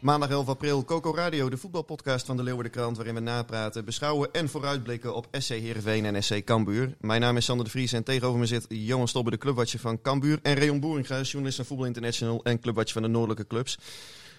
Maandag 0.00 0.30
11 0.30 0.48
april, 0.48 0.84
Coco 0.84 1.14
Radio, 1.14 1.50
de 1.50 1.56
voetbalpodcast 1.56 2.26
van 2.26 2.36
de 2.36 2.42
Leeuwardenkrant... 2.42 2.96
waarin 2.96 3.14
we 3.14 3.20
napraten, 3.20 3.84
beschouwen 3.84 4.32
en 4.32 4.48
vooruitblikken 4.48 5.14
op 5.14 5.28
SC 5.32 5.48
Heerenveen 5.48 6.04
en 6.04 6.22
SC 6.22 6.44
Cambuur. 6.44 6.96
Mijn 7.00 7.20
naam 7.20 7.36
is 7.36 7.44
Sander 7.44 7.64
de 7.64 7.70
Vries 7.70 7.92
en 7.92 8.04
tegenover 8.04 8.38
me 8.38 8.46
zit 8.46 8.66
Johan 8.68 9.08
Stobbe, 9.08 9.30
de 9.30 9.38
clubwatcher 9.38 9.80
van 9.80 10.00
Cambuur... 10.00 10.38
en 10.42 10.54
Reon 10.54 10.80
Boeringa, 10.80 11.20
journalist 11.20 11.56
van 11.56 11.64
Voetbal 11.64 11.86
International 11.86 12.40
en 12.44 12.60
clubwatcher 12.60 12.92
van 12.92 13.02
de 13.02 13.08
Noordelijke 13.08 13.46
Clubs. 13.46 13.78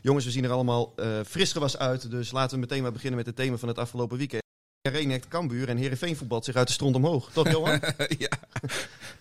Jongens, 0.01 0.25
we 0.25 0.31
zien 0.31 0.43
er 0.43 0.51
allemaal 0.51 0.93
uh, 0.95 1.05
fris 1.25 1.51
gewas 1.51 1.77
uit, 1.77 2.11
dus 2.11 2.31
laten 2.31 2.55
we 2.55 2.59
meteen 2.59 2.81
maar 2.81 2.91
beginnen 2.91 3.17
met 3.17 3.25
het 3.25 3.35
thema 3.35 3.57
van 3.57 3.67
het 3.67 3.77
afgelopen 3.77 4.17
weekend. 4.17 4.48
Renekt 4.81 5.27
Cambuur 5.27 5.69
en 5.69 5.77
Heerenveen 5.77 6.15
voetbalt 6.15 6.45
zich 6.45 6.55
uit 6.55 6.67
de 6.67 6.73
stront 6.73 6.95
omhoog. 6.95 7.29
Toch, 7.31 7.51
Johan? 7.55 7.81
ja. 8.17 8.29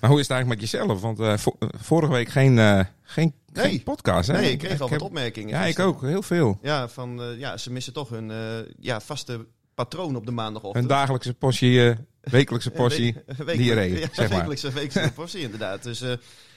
Maar 0.01 0.11
hoe 0.11 0.21
is 0.21 0.29
het 0.29 0.31
eigenlijk 0.31 0.61
met 0.61 0.71
jezelf? 0.71 1.01
Want 1.01 1.21
uh, 1.21 1.35
vorige 1.77 2.13
week 2.13 2.29
geen, 2.29 2.57
uh, 2.57 2.81
geen, 3.03 3.35
nee. 3.53 3.65
geen 3.65 3.83
podcast, 3.83 4.29
hè? 4.29 4.41
Nee, 4.41 4.51
ik 4.51 4.59
kreeg 4.59 4.73
ik 4.73 4.81
al 4.81 4.89
heb... 4.89 4.99
wat 4.99 5.09
opmerkingen. 5.09 5.51
Ja, 5.51 5.65
ik 5.65 5.79
ook. 5.79 6.03
Heel 6.03 6.23
veel. 6.23 6.59
Ja, 6.63 6.89
van, 6.89 7.23
uh, 7.23 7.39
ja 7.39 7.57
ze 7.57 7.73
missen 7.73 7.93
toch 7.93 8.09
hun 8.09 8.33
ja, 8.81 9.01
vaste 9.01 9.47
patroon 9.85 10.17
op 10.17 10.27
de 10.27 10.33
maandagochtend. 10.33 10.85
Een 10.85 10.91
dagelijkse 10.91 11.35
portie, 11.35 11.95
wekelijkse 12.21 12.71
portie 12.81 13.17
Week, 13.45 13.57
diarree, 13.57 13.99
ja, 13.99 14.09
zeg 14.13 14.29
maar. 14.29 14.29
Wekelijkse, 14.39 14.73
wekelijkse 14.73 15.15
portie, 15.15 15.41
inderdaad. 15.41 15.83
Dus 15.83 16.05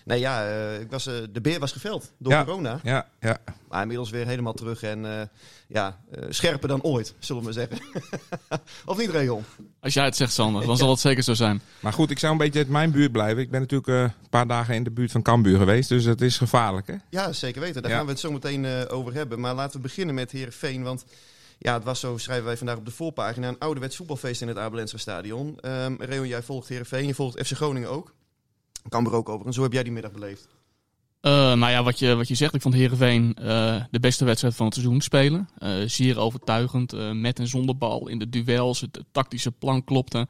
nee, 0.06 0.20
ja, 0.20 0.46
ik 0.80 0.92
was, 0.92 1.04
de 1.04 1.42
beer 1.42 1.60
was 1.60 1.72
geveld 1.72 2.12
door 2.18 2.32
ja, 2.32 2.44
corona. 2.44 2.80
Ja, 2.84 3.08
ja. 3.20 3.38
Maar 3.70 3.82
inmiddels 3.82 4.10
weer 4.10 4.26
helemaal 4.26 4.54
terug 4.54 4.84
en 4.84 5.30
ja, 5.68 6.00
scherper 6.30 6.68
dan 6.68 6.82
ooit, 6.82 7.14
zullen 7.20 7.44
we 7.44 7.50
maar 7.54 7.68
zeggen. 7.68 8.02
of 8.92 8.98
niet, 8.98 9.10
Regon? 9.10 9.44
Als 9.80 9.94
jij 9.94 10.06
het 10.06 10.16
zegt, 10.16 10.34
Sander, 10.34 10.66
dan 10.66 10.78
zal 10.84 10.90
het 10.90 11.00
zeker 11.00 11.24
zo 11.24 11.34
zijn. 11.34 11.62
Maar 11.80 11.94
goed, 11.94 12.10
ik 12.12 12.20
zou 12.20 12.32
een 12.32 12.38
beetje 12.38 12.60
uit 12.60 12.70
mijn 12.70 12.92
buurt 12.92 13.12
blijven. 13.12 13.42
Ik 13.42 13.52
ben 13.52 13.60
natuurlijk 13.60 13.90
uh, 13.90 14.02
een 14.02 14.30
paar 14.30 14.48
dagen 14.48 14.76
in 14.76 14.84
de 14.84 14.92
buurt 14.92 15.12
van 15.12 15.22
Cambuur 15.22 15.58
geweest, 15.58 15.90
dus 15.90 16.04
het 16.04 16.22
is 16.22 16.38
gevaarlijk, 16.38 16.88
hè? 16.88 16.96
Ja, 17.10 17.32
zeker 17.32 17.62
weten. 17.62 17.82
Daar 17.82 17.92
Ja. 17.92 17.98
gaan 17.98 18.06
we 18.06 18.12
het 18.12 18.22
zo 18.22 18.32
meteen 18.32 18.64
uh, 18.64 18.82
over 18.88 19.14
hebben. 19.14 19.40
Maar 19.40 19.54
laten 19.54 19.76
we 19.76 19.82
beginnen 19.88 20.16
met 20.16 20.32
Heerenveen, 20.32 20.84
want... 20.84 21.06
Ja, 21.64 21.74
het 21.74 21.84
was 21.84 22.00
zo, 22.00 22.18
schrijven 22.18 22.46
wij 22.46 22.58
vandaag 22.58 22.78
op 22.78 22.86
de 22.86 22.92
voorpagina, 22.92 23.48
een 23.48 23.60
ouderwets 23.60 23.96
voetbalfeest 23.96 24.42
in 24.42 24.48
het 24.48 24.58
Abelensra 24.58 24.98
stadion. 24.98 25.58
Um, 25.62 25.96
Reon, 26.00 26.28
jij 26.28 26.44
volgt 26.44 26.68
Heerenveen, 26.68 27.08
je 27.08 27.14
volgt 27.14 27.48
FC 27.48 27.52
Groningen 27.52 27.90
ook. 27.90 28.14
Cambuur 28.90 29.14
ook 29.14 29.30
overigens. 29.30 29.56
Hoe 29.56 29.66
heb 29.66 29.74
jij 29.74 29.84
die 29.84 29.92
middag 29.92 30.12
beleefd? 30.12 30.48
Uh, 31.22 31.32
nou 31.32 31.72
ja, 31.72 31.84
wat 31.84 32.00
je, 32.00 32.16
wat 32.16 32.28
je 32.28 32.36
zegt, 32.36 32.54
ik 32.54 32.62
vond 32.62 32.74
Heerenveen 32.74 33.38
uh, 33.42 33.84
de 33.92 34.00
beste 34.00 34.26
wedstrijd 34.26 34.56
van 34.56 34.66
het 34.66 34.76
seizoen 34.76 35.02
spelen. 35.02 35.50
Uh, 35.60 35.70
zeer 35.86 36.20
overtuigend, 36.20 37.14
met 37.14 37.40
en 37.40 37.48
zonder 37.48 37.78
bal 37.78 38.08
in 38.08 38.20
de 38.20 38.30
duels, 38.30 38.82
het, 38.82 38.96
het 38.96 39.06
tactische 39.12 39.52
plan 39.52 39.84
klopte. 39.84 40.28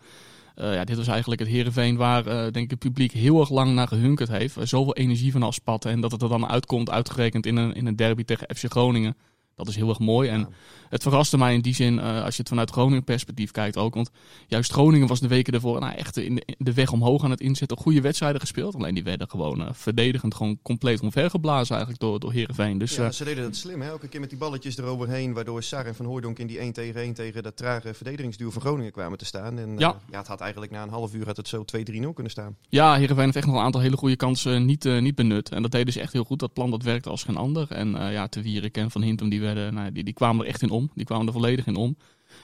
ja, 0.56 0.84
dit 0.84 0.98
was 0.98 1.08
eigenlijk 1.08 1.42
het 1.42 1.50
Heerenveen 1.50 1.96
waar 1.96 2.24
denk 2.24 2.56
ik, 2.56 2.70
het 2.70 2.80
publiek 2.80 3.12
heel 3.12 3.40
erg 3.40 3.50
lang 3.50 3.74
naar 3.74 3.88
gehunkerd 3.88 4.30
heeft. 4.30 4.56
zoveel 4.64 4.96
energie 4.96 5.32
van 5.32 5.44
afspatten 5.44 5.92
en 5.92 6.02
dat 6.02 6.12
het 6.12 6.22
er 6.22 6.30
dan 6.30 6.48
uitkomt, 6.48 6.90
uitgerekend 6.90 7.46
in 7.46 7.56
een, 7.56 7.74
in 7.74 7.86
een 7.86 7.96
derby 7.96 8.24
tegen 8.24 8.56
FC 8.56 8.66
Groningen. 8.72 9.16
Dat 9.64 9.74
is 9.74 9.80
heel 9.80 9.90
erg 9.90 10.00
mooi. 10.00 10.30
En 10.30 10.48
het 10.92 11.02
verraste 11.02 11.38
mij 11.38 11.54
in 11.54 11.62
die 11.62 11.76
zin, 11.76 11.94
uh, 11.94 12.24
als 12.24 12.36
je 12.36 12.40
het 12.40 12.50
vanuit 12.50 12.72
Groningen 12.72 13.04
perspectief 13.04 13.52
kijkt 13.52 13.78
ook. 13.78 13.94
Want 13.94 14.12
juist 14.48 14.72
Groningen 14.72 15.08
was 15.08 15.20
de 15.20 15.28
weken 15.28 15.54
ervoor 15.54 15.80
nou, 15.80 15.94
echt 15.96 16.18
in 16.18 16.36
de, 16.36 16.56
de, 16.58 16.74
weg 16.74 16.92
omhoog 16.92 17.24
aan 17.24 17.30
het 17.30 17.40
inzetten. 17.40 17.78
Goede 17.78 18.02
wedstrijden 18.02 18.42
gespeeld. 18.42 18.76
Alleen 18.76 18.94
die 18.94 19.04
werden 19.04 19.30
gewoon 19.30 19.62
uh, 19.62 19.68
verdedigend 19.72 20.36
gewoon 20.36 20.60
compleet 20.62 21.02
omvergeblazen 21.02 21.76
eigenlijk 21.76 22.04
door, 22.04 22.20
door 22.20 22.32
Heerenveen. 22.32 22.78
Dus, 22.78 22.96
ja, 22.96 23.06
uh, 23.06 23.12
ze 23.12 23.24
deden 23.24 23.44
het 23.44 23.56
slim. 23.56 23.82
Hè? 23.82 23.90
Elke 23.90 24.08
keer 24.08 24.20
met 24.20 24.30
die 24.30 24.38
balletjes 24.38 24.78
eroverheen. 24.78 25.34
Waardoor 25.34 25.64
Sar 25.64 25.86
en 25.86 25.96
Van 25.96 26.06
Hooydonk 26.06 26.40
in 26.40 26.48
die 26.48 26.60
1 26.60 26.74
tegen 26.74 27.02
1 27.02 27.14
tegen 27.14 27.44
dat 27.44 27.58
trage 27.58 27.94
verdedigingsduo 27.94 28.50
van 28.50 28.62
Groningen 28.62 28.92
kwamen 28.92 29.18
te 29.18 29.26
staan. 29.26 29.60
En 29.60 29.78
ja. 29.78 29.96
ja, 30.12 30.18
het 30.18 30.28
had 30.28 30.40
eigenlijk 30.40 30.72
na 30.72 30.84
een 30.84 30.90
half 30.90 31.14
uur 31.14 31.26
had 31.26 31.38
het 31.38 31.48
zo 31.48 31.66
2-3-0 31.78 31.84
kunnen 32.14 32.32
staan. 32.32 32.56
Ja, 32.70 32.96
Heerenveen 32.96 33.26
heeft 33.26 33.36
echt 33.36 33.46
nog 33.46 33.56
een 33.56 33.62
aantal 33.62 33.82
hele 33.82 33.98
goede 33.98 34.16
kansen 34.16 34.66
niet, 34.66 34.84
niet 34.84 35.16
benut. 35.16 35.50
En 35.50 35.62
dat 35.62 35.72
deden 35.72 35.94
ze 35.94 36.02
echt 36.02 36.14
heel 36.14 36.24
goed. 36.24 36.40
Dat 36.40 36.54
plan 36.54 36.72
dat 36.72 36.84
werkte 36.84 37.10
als 37.10 37.24
geen 37.24 37.38
ander. 37.38 37.72
En 37.72 38.12
ja, 38.12 38.28
Te 38.28 38.42
Wierik 38.42 38.78
en 38.78 38.92
Van 38.92 39.02
Hintem 39.02 39.30
die 39.30 39.42
werden... 39.54 39.74
Nou, 39.74 39.92
die, 39.92 40.04
die 40.04 40.14
kwamen 40.14 40.46
er 40.46 40.52
echt 40.52 40.62
in 40.62 40.70
om. 40.70 40.92
Die 40.96 41.06
kwamen 41.06 41.28
er 41.28 41.34
volledig 41.34 41.66
in 41.66 41.76
om. 41.76 41.96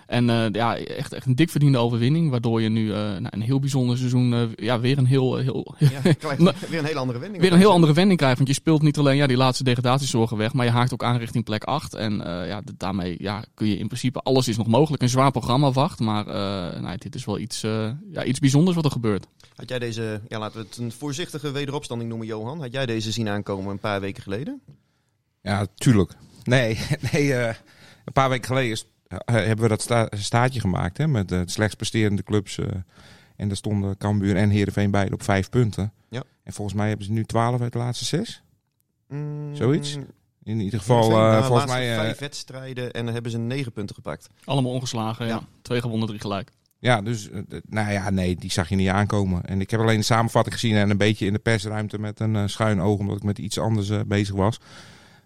En 0.05 0.29
uh, 0.29 0.45
ja, 0.51 0.77
echt, 0.77 1.13
echt 1.13 1.25
een 1.25 1.35
dik 1.35 1.49
verdiende 1.49 1.77
overwinning. 1.77 2.29
Waardoor 2.29 2.61
je 2.61 2.69
nu 2.69 2.85
uh, 2.85 2.95
nou, 2.95 3.27
een 3.29 3.41
heel 3.41 3.59
bijzonder 3.59 3.97
seizoen 3.97 4.33
uh, 4.33 4.43
ja, 4.55 4.79
weer 4.79 4.97
een 4.97 5.05
heel... 5.05 5.35
heel 5.35 5.75
ja, 5.77 6.01
weer 6.69 6.79
een 6.79 6.85
hele 6.85 6.99
andere 6.99 7.19
wending. 7.19 7.41
Weer 7.41 7.53
een 7.53 7.59
heel 7.59 7.71
andere 7.71 7.93
wending 7.93 8.19
krijgt. 8.19 8.37
Want 8.37 8.49
je 8.49 8.55
speelt 8.55 8.81
niet 8.81 8.97
alleen 8.97 9.15
ja, 9.15 9.27
die 9.27 9.37
laatste 9.37 9.63
degradatiezorgen 9.63 10.37
weg. 10.37 10.53
Maar 10.53 10.65
je 10.65 10.71
haakt 10.71 10.93
ook 10.93 11.03
aan 11.03 11.17
richting 11.17 11.43
plek 11.43 11.63
8. 11.63 11.93
En 11.93 12.17
ja, 12.47 12.61
daarmee 12.77 13.15
ja, 13.19 13.43
kun 13.53 13.67
je 13.67 13.77
in 13.77 13.87
principe... 13.87 14.19
Alles 14.19 14.47
is 14.47 14.57
nog 14.57 14.67
mogelijk. 14.67 15.01
Een 15.01 15.09
zwaar 15.09 15.31
programma 15.31 15.71
wacht. 15.71 15.99
Maar 15.99 16.25
nou, 16.81 16.97
dit 16.97 17.15
is 17.15 17.25
wel 17.25 17.39
iets, 17.39 17.61
ja, 18.11 18.23
iets 18.23 18.39
bijzonders 18.39 18.75
wat 18.75 18.85
er 18.85 18.91
gebeurt. 18.91 19.27
Had 19.55 19.69
jij 19.69 19.79
deze... 19.79 20.21
Ja, 20.27 20.39
laten 20.39 20.59
we 20.59 20.65
het 20.65 20.77
een 20.77 20.91
voorzichtige 20.91 21.51
wederopstanding 21.51 22.09
noemen, 22.09 22.27
Johan. 22.27 22.59
Had 22.59 22.71
jij 22.71 22.85
deze 22.85 23.11
zien 23.11 23.27
aankomen 23.27 23.71
een 23.71 23.79
paar 23.79 24.01
weken 24.01 24.23
geleden? 24.23 24.61
Ja, 25.41 25.65
tuurlijk. 25.75 26.11
Nee, 26.47 26.79
nee 27.11 27.33
een 27.33 28.13
paar 28.13 28.29
weken 28.29 28.47
geleden 28.47 28.77
hebben 29.25 29.61
we 29.61 29.67
dat 29.67 29.81
sta 29.81 30.07
staatje 30.15 30.59
gemaakt 30.59 30.97
hè, 30.97 31.07
met 31.07 31.29
de 31.29 31.43
slechts 31.45 31.75
presterende 31.75 32.23
clubs. 32.23 32.57
Uh, 32.57 32.65
en 33.35 33.47
daar 33.47 33.57
stonden 33.57 33.97
Cambuur 33.97 34.35
en 34.35 34.49
Heerenveen 34.49 34.91
beide 34.91 35.13
op 35.13 35.23
vijf 35.23 35.49
punten. 35.49 35.93
Ja. 36.09 36.23
En 36.43 36.53
volgens 36.53 36.77
mij 36.77 36.87
hebben 36.87 37.05
ze 37.05 37.11
nu 37.11 37.23
twaalf 37.23 37.61
uit 37.61 37.71
de 37.71 37.77
laatste 37.77 38.05
zes. 38.05 38.41
Mm, 39.07 39.55
Zoiets. 39.55 39.97
In 40.43 40.59
ieder 40.59 40.79
geval, 40.79 41.11
uh, 41.11 41.45
volgens 41.45 41.71
mij... 41.71 41.91
Uh, 41.91 41.99
vijf 41.99 42.19
wedstrijden 42.19 42.91
en 42.91 43.05
dan 43.05 43.13
hebben 43.13 43.31
ze 43.31 43.37
negen 43.37 43.71
punten 43.71 43.95
gepakt. 43.95 44.29
Allemaal 44.43 44.71
ongeslagen, 44.71 45.25
ja. 45.25 45.35
ja. 45.35 45.43
Twee 45.61 45.81
gewonnen, 45.81 46.07
drie 46.07 46.19
gelijk. 46.19 46.51
Ja, 46.79 47.01
dus, 47.01 47.29
nou 47.69 47.91
ja, 47.91 48.09
nee, 48.09 48.35
die 48.35 48.51
zag 48.51 48.69
je 48.69 48.75
niet 48.75 48.89
aankomen. 48.89 49.43
En 49.43 49.61
ik 49.61 49.71
heb 49.71 49.79
alleen 49.79 49.97
de 49.97 50.03
samenvatting 50.03 50.55
gezien 50.55 50.75
en 50.75 50.89
een 50.89 50.97
beetje 50.97 51.25
in 51.25 51.33
de 51.33 51.39
persruimte 51.39 51.99
met 51.99 52.19
een 52.19 52.35
uh, 52.35 52.43
schuin 52.45 52.81
oog, 52.81 52.99
omdat 52.99 53.17
ik 53.17 53.23
met 53.23 53.39
iets 53.39 53.59
anders 53.59 53.89
uh, 53.89 53.99
bezig 54.05 54.35
was. 54.35 54.59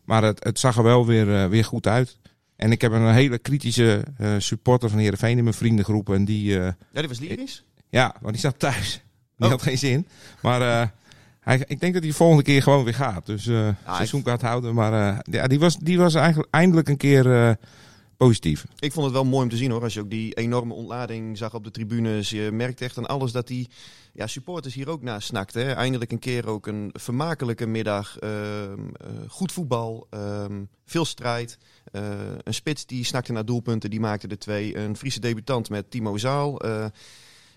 Maar 0.04 0.24
het, 0.24 0.44
het 0.44 0.60
zag 0.60 0.78
er 0.78 0.84
wel 0.84 1.06
weer, 1.06 1.28
uh, 1.28 1.46
weer 1.46 1.66
goed 1.66 1.88
uit. 1.88 2.18
En 2.56 2.72
ik 2.72 2.82
heb 2.82 2.92
een 2.92 3.14
hele 3.14 3.38
kritische 3.38 4.04
uh, 4.22 4.34
supporter 4.38 4.90
van 4.90 5.00
Heerenveen 5.00 5.38
in 5.38 5.44
mijn 5.44 5.56
vriendengroep. 5.56 6.10
En 6.10 6.26
die, 6.26 6.58
uh, 6.58 6.66
ja, 6.66 6.74
die 6.94 7.08
was 7.08 7.20
lyrisch? 7.20 7.64
Ja, 7.90 8.16
want 8.20 8.34
die 8.34 8.42
zat 8.42 8.60
thuis. 8.60 9.02
Die 9.38 9.46
oh. 9.46 9.50
had 9.50 9.62
geen 9.62 9.78
zin. 9.78 10.08
Maar 10.42 10.92
hij, 11.40 11.64
ik 11.68 11.80
denk 11.80 11.94
dat 11.94 12.02
hij 12.02 12.12
de 12.12 12.18
volgende 12.18 12.44
keer 12.44 12.62
gewoon 12.62 12.84
weer 12.84 12.94
gaat. 12.94 13.26
Dus 13.26 13.46
uh, 13.46 13.68
ah, 13.84 13.96
seizoenkaart 13.96 14.42
houden. 14.42 14.74
Maar 14.74 15.22
ja, 15.32 15.48
die 15.48 15.60
was, 15.60 15.78
die 15.78 15.98
was 15.98 16.14
eigenlijk 16.14 16.54
eindelijk 16.54 16.90
een 16.90 16.98
keer 16.98 17.58
positief. 18.26 18.66
Ik 18.79 18.91
vond 18.91 19.06
het 19.06 19.16
wel 19.16 19.26
mooi 19.26 19.44
om 19.44 19.50
te 19.50 19.58
zien 19.58 19.72
hoor. 19.72 19.84
Als 19.84 19.94
je 19.94 20.00
ook 20.00 20.09
die 20.09 20.34
enorme 20.34 20.73
ontlading 20.73 21.38
zag 21.38 21.53
op 21.53 21.64
de 21.64 21.72
tribunes. 21.72 22.29
Je 22.29 22.50
merkt 22.52 22.82
echt 22.82 22.97
aan 22.97 23.08
alles 23.08 23.32
dat 23.32 23.47
die 23.47 23.70
ja, 24.14 24.28
supporters 24.28 24.73
hier 24.73 24.90
ook 24.90 25.02
naar 25.02 25.22
snakten. 25.22 25.66
Hè. 25.66 25.72
Eindelijk 25.72 26.12
een 26.12 26.20
keer 26.20 26.47
ook 26.47 26.68
een 26.68 26.90
vermakelijke 26.94 27.66
middag. 27.66 28.18
Uh, 28.23 28.29
goed 29.28 29.52
voetbal. 29.52 30.08
Uh, 30.14 30.46
veel 30.85 31.06
strijd. 31.06 31.58
Uh, 31.91 32.02
een 32.44 32.53
spits 32.53 32.85
die 32.85 33.06
snakte 33.06 33.32
naar 33.32 33.46
doelpunten. 33.46 33.90
Die 33.90 34.00
maakte 34.00 34.28
er 34.28 34.40
twee. 34.40 34.78
Een 34.78 34.97
Friese 34.97 35.20
debutant 35.20 35.70
met 35.70 35.91
Timo 35.91 36.18
Zaal. 36.18 36.66
Uh, 36.66 36.85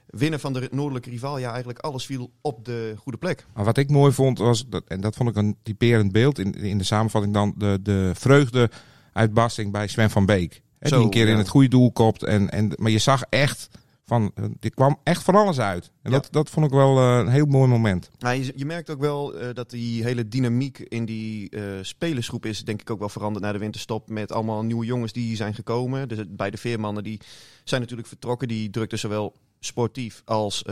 winnen 0.06 0.40
van 0.40 0.52
de 0.52 0.68
noordelijke 0.70 1.10
rivaal. 1.10 1.38
Ja, 1.38 1.48
eigenlijk 1.48 1.78
alles 1.78 2.06
viel 2.06 2.30
op 2.40 2.64
de 2.64 2.94
goede 2.96 3.18
plek. 3.18 3.46
Maar 3.54 3.64
wat 3.64 3.78
ik 3.78 3.90
mooi 3.90 4.12
vond 4.12 4.38
was, 4.38 4.68
dat, 4.68 4.84
en 4.86 5.00
dat 5.00 5.16
vond 5.16 5.28
ik 5.28 5.36
een 5.36 5.56
typerend 5.62 6.12
beeld 6.12 6.38
in, 6.38 6.54
in 6.54 6.78
de 6.78 6.84
samenvatting 6.84 7.34
dan, 7.34 7.54
de, 7.56 7.78
de 7.82 8.12
vreugde 8.14 8.70
uitbarsting 9.14 9.72
bij 9.72 9.86
Sven 9.88 10.10
van 10.10 10.26
Beek. 10.26 10.62
Zo, 10.80 10.96
die 10.96 11.04
een 11.04 11.10
keer 11.10 11.26
ja. 11.26 11.32
in 11.32 11.38
het 11.38 11.48
goede 11.48 11.68
doel 11.68 11.92
kopt. 11.92 12.22
En, 12.22 12.50
en, 12.50 12.72
maar 12.76 12.90
je 12.90 12.98
zag 12.98 13.22
echt 13.28 13.68
Van, 14.06 14.32
er 14.60 14.70
kwam 14.74 14.98
echt 15.02 15.22
van 15.22 15.34
alles 15.34 15.58
uit. 15.60 15.90
En 16.02 16.10
Ja. 16.10 16.18
dat, 16.18 16.28
dat 16.30 16.50
vond 16.50 16.66
ik 16.66 16.72
wel 16.72 16.98
eh, 16.98 17.18
een 17.18 17.28
heel 17.28 17.46
mooi 17.46 17.68
moment. 17.68 18.10
Nou, 18.18 18.36
je, 18.36 18.52
je 18.56 18.64
merkt 18.64 18.90
ook 18.90 19.00
wel 19.00 19.34
eh, 19.34 19.54
dat 19.54 19.70
die 19.70 20.02
hele 20.04 20.28
dynamiek 20.28 20.78
in 20.78 21.04
die 21.04 21.50
eh, 21.50 21.62
spelersgroep 21.82 22.46
is, 22.46 22.64
denk 22.64 22.80
ik, 22.80 22.90
ook 22.90 22.98
wel 22.98 23.08
veranderd 23.08 23.44
na 23.44 23.52
de 23.52 23.58
winterstop. 23.58 24.08
Met 24.08 24.32
allemaal 24.32 24.62
nieuwe 24.64 24.84
jongens 24.84 25.12
die 25.12 25.36
zijn 25.36 25.54
gekomen. 25.54 26.08
Dus 26.08 26.18
het- 26.18 26.36
beide 26.36 26.56
veermannen 26.56 27.04
die 27.04 27.20
zijn 27.64 27.80
natuurlijk 27.80 28.08
vertrokken. 28.08 28.48
Die 28.48 28.70
drukten 28.70 28.98
zowel 28.98 29.34
sportief 29.60 30.22
als 30.24 30.64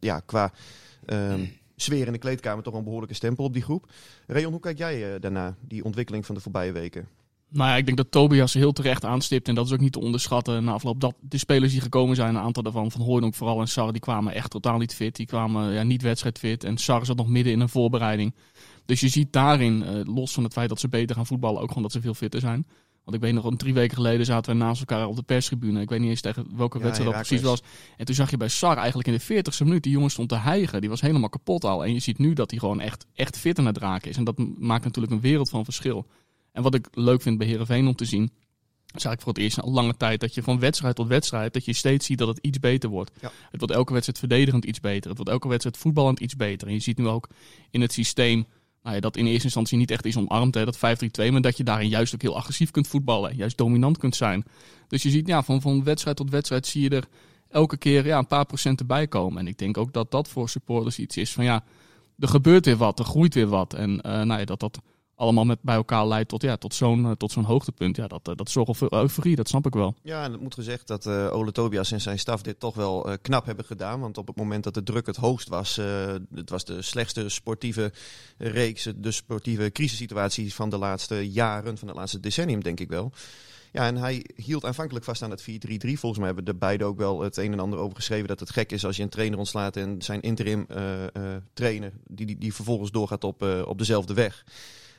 ja, 0.00 0.20
qua 0.20 0.52
ehm, 1.06 1.44
sfeer 1.76 2.06
in 2.06 2.12
de 2.12 2.18
kleedkamer 2.18 2.64
toch 2.64 2.74
een 2.74 2.84
behoorlijke 2.84 3.14
stempel 3.14 3.44
op 3.44 3.52
die 3.52 3.62
groep. 3.62 3.92
Rayon, 4.26 4.52
hoe 4.52 4.60
kijk 4.60 4.78
jij 4.78 5.18
daarna, 5.18 5.56
die 5.60 5.84
ontwikkeling 5.84 6.26
van 6.26 6.34
de 6.34 6.40
voorbije 6.40 6.72
weken? 6.72 7.08
Nou 7.50 7.70
ja, 7.70 7.76
ik 7.76 7.84
denk 7.84 7.96
dat 7.96 8.10
Tobias 8.10 8.54
heel 8.54 8.72
terecht 8.72 9.04
aanstipt. 9.04 9.48
En 9.48 9.54
dat 9.54 9.66
is 9.66 9.72
ook 9.72 9.80
niet 9.80 9.92
te 9.92 10.00
onderschatten 10.00 10.64
na 10.64 10.72
afloop. 10.72 11.00
Dat 11.00 11.14
de 11.20 11.38
spelers 11.38 11.72
die 11.72 11.80
gekomen 11.80 12.16
zijn, 12.16 12.34
een 12.34 12.42
aantal 12.42 12.62
daarvan, 12.62 12.90
van 12.90 13.00
Hooydonk 13.00 13.34
vooral 13.34 13.60
en 13.60 13.68
Sar, 13.68 13.92
die 13.92 14.00
kwamen 14.00 14.34
echt 14.34 14.50
totaal 14.50 14.78
niet 14.78 14.94
fit. 14.94 15.16
Die 15.16 15.26
kwamen 15.26 15.72
ja, 15.72 15.82
niet 15.82 16.02
wedstrijdfit. 16.02 16.64
En 16.64 16.76
Sar 16.76 17.06
zat 17.06 17.16
nog 17.16 17.28
midden 17.28 17.52
in 17.52 17.60
een 17.60 17.68
voorbereiding. 17.68 18.34
Dus 18.84 19.00
je 19.00 19.08
ziet 19.08 19.32
daarin, 19.32 19.82
eh, 19.82 20.14
los 20.14 20.32
van 20.32 20.44
het 20.44 20.52
feit 20.52 20.68
dat 20.68 20.80
ze 20.80 20.88
beter 20.88 21.16
gaan 21.16 21.26
voetballen, 21.26 21.60
ook 21.60 21.68
gewoon 21.68 21.82
dat 21.82 21.92
ze 21.92 22.00
veel 22.00 22.14
fitter 22.14 22.40
zijn. 22.40 22.66
Want 23.04 23.16
ik 23.16 23.22
weet 23.22 23.34
nog, 23.34 23.44
een 23.44 23.56
drie 23.56 23.74
weken 23.74 23.96
geleden 23.96 24.26
zaten 24.26 24.52
we 24.52 24.58
naast 24.58 24.80
elkaar 24.80 25.06
op 25.06 25.16
de 25.16 25.22
perstribune. 25.22 25.80
Ik 25.80 25.88
weet 25.88 26.00
niet 26.00 26.08
eens 26.08 26.20
tegen 26.20 26.46
welke 26.56 26.78
Ja, 26.78 26.84
wedstrijd 26.84 27.12
dat 27.12 27.26
precies 27.26 27.46
was. 27.46 27.62
En 27.96 28.04
toen 28.04 28.14
zag 28.14 28.30
je 28.30 28.36
bij 28.36 28.48
Sar 28.48 28.76
eigenlijk 28.76 29.08
in 29.08 29.14
de 29.14 29.20
40ste 29.20 29.64
minuut, 29.64 29.82
die 29.82 29.92
jongen 29.92 30.10
stond 30.10 30.28
te 30.28 30.36
hijgen. 30.36 30.80
Die 30.80 30.90
was 30.90 31.00
helemaal 31.00 31.28
kapot 31.28 31.64
al. 31.64 31.84
En 31.84 31.92
je 31.92 32.00
ziet 32.00 32.18
nu 32.18 32.32
dat 32.32 32.50
hij 32.50 32.58
gewoon 32.58 32.80
echt, 32.80 33.06
echt 33.14 33.38
fit 33.38 33.58
aan 33.58 33.66
het 33.66 33.78
raken 33.78 34.10
is. 34.10 34.16
En 34.16 34.24
dat 34.24 34.38
maakt 34.58 34.84
natuurlijk 34.84 35.14
een 35.14 35.20
wereld 35.20 35.48
van 35.48 35.64
verschil. 35.64 36.06
En 36.56 36.62
wat 36.62 36.74
ik 36.74 36.88
leuk 36.92 37.22
vind 37.22 37.38
bij 37.38 37.46
Herenveen 37.46 37.86
om 37.86 37.94
te 37.94 38.04
zien, 38.04 38.22
is 38.22 39.04
eigenlijk 39.04 39.22
voor 39.22 39.32
het 39.32 39.42
eerst 39.42 39.60
al 39.60 39.72
lange 39.72 39.96
tijd 39.96 40.20
dat 40.20 40.34
je 40.34 40.42
van 40.42 40.58
wedstrijd 40.58 40.96
tot 40.96 41.08
wedstrijd, 41.08 41.52
dat 41.52 41.64
je 41.64 41.72
steeds 41.72 42.06
ziet 42.06 42.18
dat 42.18 42.28
het 42.28 42.38
iets 42.38 42.58
beter 42.58 42.90
wordt. 42.90 43.10
Ja. 43.20 43.32
Het 43.50 43.60
wordt 43.60 43.74
elke 43.74 43.92
wedstrijd 43.92 44.18
verdedigend 44.18 44.64
iets 44.64 44.80
beter. 44.80 45.08
Het 45.08 45.16
wordt 45.16 45.32
elke 45.32 45.48
wedstrijd 45.48 45.76
voetballend 45.76 46.20
iets 46.20 46.36
beter. 46.36 46.68
En 46.68 46.74
je 46.74 46.80
ziet 46.80 46.98
nu 46.98 47.06
ook 47.06 47.28
in 47.70 47.80
het 47.80 47.92
systeem 47.92 48.46
nou 48.82 48.94
ja, 48.94 49.00
dat 49.00 49.16
in 49.16 49.26
eerste 49.26 49.44
instantie 49.44 49.78
niet 49.78 49.90
echt 49.90 50.04
is 50.04 50.16
omarmd, 50.16 50.54
hè, 50.54 50.64
dat 50.64 50.76
5-3-2, 50.76 51.30
maar 51.30 51.40
dat 51.40 51.56
je 51.56 51.64
daarin 51.64 51.88
juist 51.88 52.14
ook 52.14 52.22
heel 52.22 52.36
agressief 52.36 52.70
kunt 52.70 52.88
voetballen, 52.88 53.36
juist 53.36 53.56
dominant 53.56 53.98
kunt 53.98 54.16
zijn. 54.16 54.44
Dus 54.88 55.02
je 55.02 55.10
ziet 55.10 55.26
ja, 55.26 55.42
van, 55.42 55.60
van 55.60 55.84
wedstrijd 55.84 56.16
tot 56.16 56.30
wedstrijd 56.30 56.66
zie 56.66 56.82
je 56.82 56.90
er 56.90 57.04
elke 57.48 57.76
keer 57.76 58.06
ja, 58.06 58.18
een 58.18 58.26
paar 58.26 58.46
procent 58.46 58.80
erbij 58.80 59.06
komen. 59.06 59.38
En 59.38 59.46
ik 59.46 59.58
denk 59.58 59.76
ook 59.76 59.92
dat 59.92 60.10
dat 60.10 60.28
voor 60.28 60.48
supporters 60.48 60.98
iets 60.98 61.16
is 61.16 61.32
van 61.32 61.44
ja, 61.44 61.64
er 62.18 62.28
gebeurt 62.28 62.64
weer 62.64 62.76
wat, 62.76 62.98
er 62.98 63.04
groeit 63.04 63.34
weer 63.34 63.48
wat. 63.48 63.74
En 63.74 64.00
eh, 64.00 64.22
nou 64.22 64.40
ja, 64.40 64.44
dat 64.44 64.60
dat 64.60 64.80
allemaal 65.16 65.44
met 65.44 65.58
bij 65.62 65.74
elkaar 65.74 66.06
leidt 66.06 66.28
tot, 66.28 66.42
ja, 66.42 66.56
tot 66.56 66.74
zo'n 66.74 67.04
eh, 67.04 67.10
tot 67.10 67.32
zo'n 67.32 67.44
hoogtepunt. 67.44 67.96
Ja, 67.96 68.06
dat, 68.06 68.28
eh, 68.28 68.34
dat 68.34 68.50
zorgt 68.50 68.76
voor 68.76 68.92
euforie, 68.92 69.36
dat 69.36 69.48
snap 69.48 69.66
ik 69.66 69.74
wel. 69.74 69.94
Ja, 70.02 70.24
en 70.24 70.32
het 70.32 70.40
moet 70.40 70.54
gezegd 70.54 70.86
dat 70.86 71.06
eh 71.06 71.28
Ole 71.32 71.52
Tobias 71.52 71.92
en 71.92 72.00
zijn 72.00 72.18
staf 72.18 72.42
dit 72.42 72.60
toch 72.60 72.74
wel 72.74 73.18
knap 73.22 73.46
hebben 73.46 73.64
gedaan. 73.64 74.00
Want 74.00 74.18
op 74.18 74.26
het 74.26 74.36
moment 74.36 74.64
dat 74.64 74.74
de 74.74 74.82
druk 74.82 75.06
het 75.06 75.16
hoogst 75.16 75.48
was, 75.48 75.76
het 76.34 76.50
was 76.50 76.64
de 76.64 76.82
slechtste 76.82 77.28
sportieve 77.28 77.92
reeks, 78.38 78.88
de 78.96 79.10
sportieve 79.10 79.70
crisissituatie 79.70 80.54
van 80.54 80.70
de 80.70 80.78
laatste 80.78 81.30
jaren, 81.30 81.78
van 81.78 81.88
het 81.88 81.96
laatste 81.96 82.20
decennium 82.20 82.62
denk 82.62 82.80
ik 82.80 82.88
wel. 82.88 83.12
Ja, 83.72 83.86
en 83.86 83.96
hij 83.96 84.24
hield 84.34 84.64
aanvankelijk 84.64 85.04
vast 85.04 85.22
aan 85.22 85.30
het 85.30 85.42
4-3-3. 85.42 85.44
Volgens 85.80 86.16
mij 86.16 86.26
hebben 86.26 86.44
de 86.44 86.54
beiden 86.54 86.86
ook 86.86 86.98
wel 86.98 87.20
het 87.20 87.36
een 87.36 87.52
en 87.52 87.60
ander 87.60 87.78
over 87.78 87.96
geschreven 87.96 88.28
dat 88.28 88.40
het 88.40 88.50
gek 88.50 88.72
is 88.72 88.84
als 88.84 88.96
je 88.96 89.02
een 89.02 89.08
trainer 89.08 89.38
ontslaat 89.38 89.76
en 89.76 90.02
zijn 90.02 90.20
interim 90.20 90.66
trainer, 91.52 91.92
die, 92.06 92.26
die, 92.26 92.38
die 92.38 92.54
vervolgens 92.54 92.90
doorgaat 92.90 93.24
op, 93.24 93.42
op 93.66 93.78
dezelfde 93.78 94.14
weg. 94.14 94.44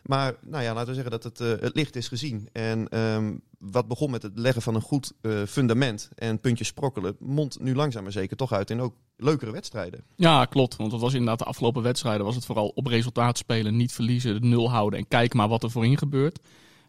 Maar 0.07 0.35
nou 0.41 0.63
ja, 0.63 0.73
laten 0.73 0.87
we 0.87 0.93
zeggen 0.93 1.11
dat 1.11 1.23
het, 1.23 1.39
eh, 1.39 1.63
het 1.63 1.75
licht 1.75 1.95
is 1.95 2.07
gezien. 2.07 2.49
En 2.51 2.89
ehm, 2.89 3.35
wat 3.57 3.87
begon 3.87 4.11
met 4.11 4.21
het 4.21 4.37
leggen 4.39 4.61
van 4.61 4.75
een 4.75 4.81
goed 4.81 5.13
eh, 5.21 5.43
fundament 5.47 6.09
en 6.15 6.39
puntjes 6.39 6.67
sprokkelen, 6.67 7.15
mondt 7.19 7.59
nu 7.59 7.75
langzaam 7.75 8.03
maar 8.03 8.11
zeker 8.11 8.37
toch 8.37 8.51
uit 8.51 8.69
in 8.69 8.81
ook 8.81 8.95
leukere 9.17 9.51
wedstrijden. 9.51 10.03
Ja, 10.15 10.45
klopt. 10.45 10.75
Want 10.75 10.91
dat 10.91 10.99
was 10.99 11.13
inderdaad 11.13 11.39
de 11.39 11.45
afgelopen 11.45 11.83
wedstrijden 11.83 12.25
was 12.25 12.35
het 12.35 12.45
vooral 12.45 12.71
op 12.75 12.87
resultaat 12.87 13.37
spelen, 13.37 13.75
niet 13.75 13.91
verliezen, 13.91 14.41
de 14.41 14.47
nul 14.47 14.69
houden 14.69 14.99
en 14.99 15.07
kijken 15.07 15.37
maar 15.37 15.47
wat 15.47 15.63
er 15.63 15.71
voorin 15.71 15.97
gebeurt. 15.97 16.39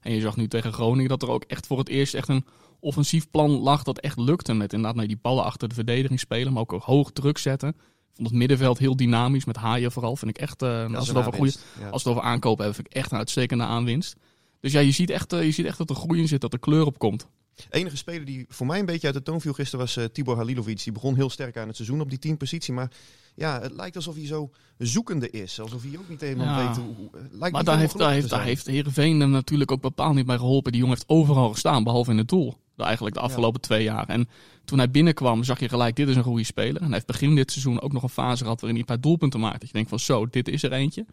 En 0.00 0.12
je 0.12 0.20
zag 0.20 0.36
nu 0.36 0.48
tegen 0.48 0.72
Groningen 0.72 1.08
dat 1.08 1.22
er 1.22 1.30
ook 1.30 1.44
echt 1.44 1.66
voor 1.66 1.78
het 1.78 1.88
eerst 1.88 2.14
echt 2.14 2.28
een 2.28 2.44
offensief 2.80 3.30
plan 3.30 3.50
lag 3.50 3.82
dat 3.82 3.98
echt 3.98 4.18
lukte. 4.18 4.54
Met 4.54 4.72
inderdaad 4.72 4.96
nou, 4.96 5.08
die 5.08 5.18
ballen 5.22 5.44
achter 5.44 5.68
de 5.68 5.74
verdediging 5.74 6.20
spelen, 6.20 6.52
maar 6.52 6.62
ook 6.62 6.82
hoog 6.82 7.10
druk 7.12 7.38
zetten. 7.38 7.76
Vond 8.18 8.30
het 8.30 8.38
middenveld 8.38 8.78
heel 8.78 8.96
dynamisch, 8.96 9.44
met 9.44 9.56
Haaien 9.56 9.92
vooral. 9.92 10.16
Vind 10.16 10.30
ik 10.30 10.38
echt, 10.38 10.62
eh, 10.62 10.94
als, 10.94 11.08
het 11.08 11.16
over 11.16 11.32
goede. 11.32 11.52
Ja. 11.80 11.88
als 11.88 12.02
we 12.02 12.08
het 12.08 12.18
over 12.18 12.30
aankopen 12.30 12.64
hebben, 12.64 12.74
vind 12.74 12.86
ik 12.86 13.02
echt 13.02 13.12
een 13.12 13.18
uitstekende 13.18 13.64
aanwinst. 13.64 14.16
Dus 14.60 14.72
ja, 14.72 14.80
je 14.80 14.90
ziet 14.90 15.10
echt, 15.10 15.32
eh, 15.32 15.44
je 15.44 15.50
ziet 15.50 15.66
echt 15.66 15.78
dat 15.78 15.90
er 15.90 15.96
groei 15.96 16.20
in 16.20 16.28
zit, 16.28 16.40
dat 16.40 16.52
er 16.52 16.58
kleur 16.58 16.84
op 16.84 16.98
komt. 16.98 17.26
enige 17.70 17.96
speler 17.96 18.24
die 18.24 18.46
voor 18.48 18.66
mij 18.66 18.78
een 18.78 18.86
beetje 18.86 19.06
uit 19.06 19.16
de 19.16 19.22
toon 19.22 19.40
viel 19.40 19.52
gisteren 19.52 19.84
was 19.84 19.96
eh, 19.96 20.04
Tibor 20.04 20.36
Halilovic. 20.36 20.82
Die 20.84 20.92
begon 20.92 21.14
heel 21.14 21.30
sterk 21.30 21.56
aan 21.56 21.66
het 21.66 21.76
seizoen 21.76 22.00
op 22.00 22.10
die 22.10 22.18
teampositie. 22.18 22.74
Maar 22.74 22.90
ja, 23.34 23.60
het 23.60 23.72
lijkt 23.72 23.96
alsof 23.96 24.14
hij 24.14 24.26
zo 24.26 24.50
zoekende 24.78 25.30
is. 25.30 25.60
Alsof 25.60 25.82
hij 25.82 25.98
ook 25.98 26.08
niet 26.08 26.20
helemaal 26.20 26.60
Ja. 26.60 26.66
weet 26.66 26.76
hoe... 26.76 27.10
lijkt 27.30 27.54
Maar 27.54 27.64
daar 27.64 27.78
heeft, 27.78 27.98
daar, 27.98 28.12
heeft, 28.12 28.28
daar 28.28 28.44
heeft 28.44 28.66
Heerenveen 28.66 29.20
hem 29.20 29.30
natuurlijk 29.30 29.72
ook 29.72 29.80
bepaald 29.80 30.14
niet 30.14 30.26
bij 30.26 30.36
geholpen. 30.36 30.72
Die 30.72 30.80
jongen 30.80 30.96
heeft 30.96 31.08
overal 31.08 31.52
gestaan, 31.52 31.84
behalve 31.84 32.10
in 32.10 32.18
het 32.18 32.28
doel. 32.28 32.56
Eigenlijk 32.84 33.14
de 33.16 33.22
afgelopen 33.22 33.60
twee 33.60 33.82
jaar. 33.82 34.08
En 34.08 34.28
toen 34.64 34.78
hij 34.78 34.90
binnenkwam, 34.90 35.44
zag 35.44 35.60
je 35.60 35.68
gelijk, 35.68 35.96
dit 35.96 36.08
is 36.08 36.16
een 36.16 36.22
goede 36.22 36.44
speler. 36.44 36.76
En 36.76 36.84
hij 36.84 36.94
heeft 36.94 37.06
begin 37.06 37.34
dit 37.34 37.50
seizoen 37.52 37.80
ook 37.80 37.92
nog 37.92 38.02
een 38.02 38.08
fase 38.08 38.42
gehad 38.42 38.60
waarin 38.60 38.80
hij 38.80 38.88
een 38.88 38.94
paar 38.94 39.00
doelpunten 39.00 39.40
maakt. 39.40 39.60
Dat 39.60 39.68
je 39.68 39.74
denkt 39.74 39.88
van 39.88 39.98
zo, 39.98 40.26
dit 40.26 40.48
is 40.48 40.62
er 40.62 40.72
eentje. 40.72 41.06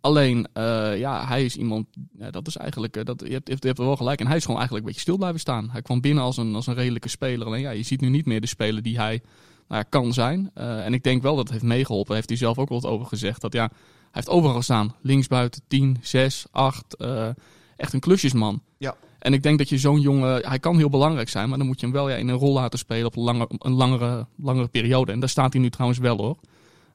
Alleen, 0.00 0.48
eh, 0.52 0.98
ja, 0.98 1.26
hij 1.26 1.44
is 1.44 1.56
iemand, 1.56 1.86
ja, 2.18 2.30
dat 2.30 2.46
is 2.46 2.56
eigenlijk, 2.56 2.96
eh, 2.96 3.04
dat, 3.04 3.22
je, 3.26 3.32
hebt, 3.32 3.48
je 3.48 3.66
hebt 3.66 3.78
er 3.78 3.84
wel 3.84 3.96
gelijk. 3.96 4.20
En 4.20 4.26
hij 4.26 4.36
is 4.36 4.42
gewoon 4.42 4.56
eigenlijk 4.58 4.86
een 4.86 4.92
beetje 4.92 5.06
stil 5.06 5.18
blijven 5.18 5.40
staan. 5.40 5.68
Hij 5.70 5.82
kwam 5.82 6.00
binnen 6.00 6.24
als 6.24 6.36
een, 6.36 6.54
als 6.54 6.66
een 6.66 6.74
redelijke 6.74 7.08
speler. 7.08 7.46
Alleen 7.46 7.60
ja, 7.60 7.70
je 7.70 7.82
ziet 7.82 8.00
nu 8.00 8.08
niet 8.08 8.26
meer 8.26 8.40
de 8.40 8.46
speler 8.46 8.82
die 8.82 8.98
hij 8.98 9.22
nou 9.68 9.82
ja, 9.82 9.82
kan 9.82 10.12
zijn. 10.12 10.50
Eh, 10.54 10.84
en 10.84 10.94
ik 10.94 11.02
denk 11.02 11.22
wel 11.22 11.34
dat 11.36 11.44
het 11.44 11.52
heeft 11.52 11.64
meegeholpen. 11.64 12.06
Daar 12.06 12.16
heeft 12.16 12.28
hij 12.28 12.38
zelf 12.38 12.58
ook 12.58 12.68
wat 12.68 12.86
over 12.86 13.06
gezegd. 13.06 13.40
Dat 13.40 13.52
ja, 13.52 13.68
hij 13.68 14.10
heeft 14.10 14.28
overal 14.28 14.56
gestaan. 14.56 14.94
Linksbuiten, 15.00 15.62
10, 15.68 15.96
6, 16.00 16.46
8. 16.50 16.96
eh, 16.96 17.28
echt 17.76 17.92
een 17.92 18.00
klusjesman. 18.00 18.62
Ja. 18.78 18.96
En 19.22 19.32
ik 19.32 19.42
denk 19.42 19.58
dat 19.58 19.68
je 19.68 19.78
zo'n 19.78 20.00
jongen, 20.00 20.48
hij 20.48 20.58
kan 20.58 20.76
heel 20.76 20.90
belangrijk 20.90 21.28
zijn, 21.28 21.48
maar 21.48 21.58
dan 21.58 21.66
moet 21.66 21.80
je 21.80 21.86
hem 21.86 21.94
wel 21.94 22.10
ja, 22.10 22.16
in 22.16 22.28
een 22.28 22.36
rol 22.36 22.52
laten 22.52 22.78
spelen 22.78 23.06
op 23.06 23.16
een, 23.16 23.22
lange, 23.22 23.46
een 23.58 23.72
langere, 23.72 24.26
langere 24.36 24.68
periode. 24.68 25.12
En 25.12 25.20
daar 25.20 25.28
staat 25.28 25.52
hij 25.52 25.62
nu 25.62 25.70
trouwens 25.70 26.00
wel 26.00 26.16
hoor. 26.16 26.38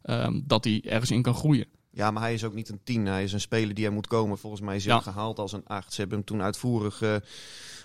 Ehm, 0.02 0.40
dat 0.44 0.64
hij 0.64 0.84
ergens 0.86 1.12
in 1.12 1.22
kan 1.22 1.34
groeien. 1.34 1.66
Ja, 1.98 2.12
maar 2.12 2.22
hij 2.22 2.34
is 2.34 2.44
ook 2.44 2.54
niet 2.54 2.70
een 2.70 2.80
tien. 2.84 3.06
Hij 3.06 3.24
is 3.24 3.34
een 3.34 3.40
speler 3.42 3.76
die 3.76 3.86
er 3.86 3.92
moet 3.92 4.08
komen. 4.08 4.38
Volgens 4.38 4.62
mij 4.62 4.76
is 4.76 4.86
hij 4.86 4.94
Ja. 4.94 5.02
gehaald 5.02 5.40
als 5.40 5.52
een 5.52 5.66
acht. 5.68 5.94
Ze 5.94 6.00
hebben 6.00 6.18
hem 6.18 6.28
toen 6.28 6.42
uitvoerig 6.42 7.02
eh, 7.02 7.16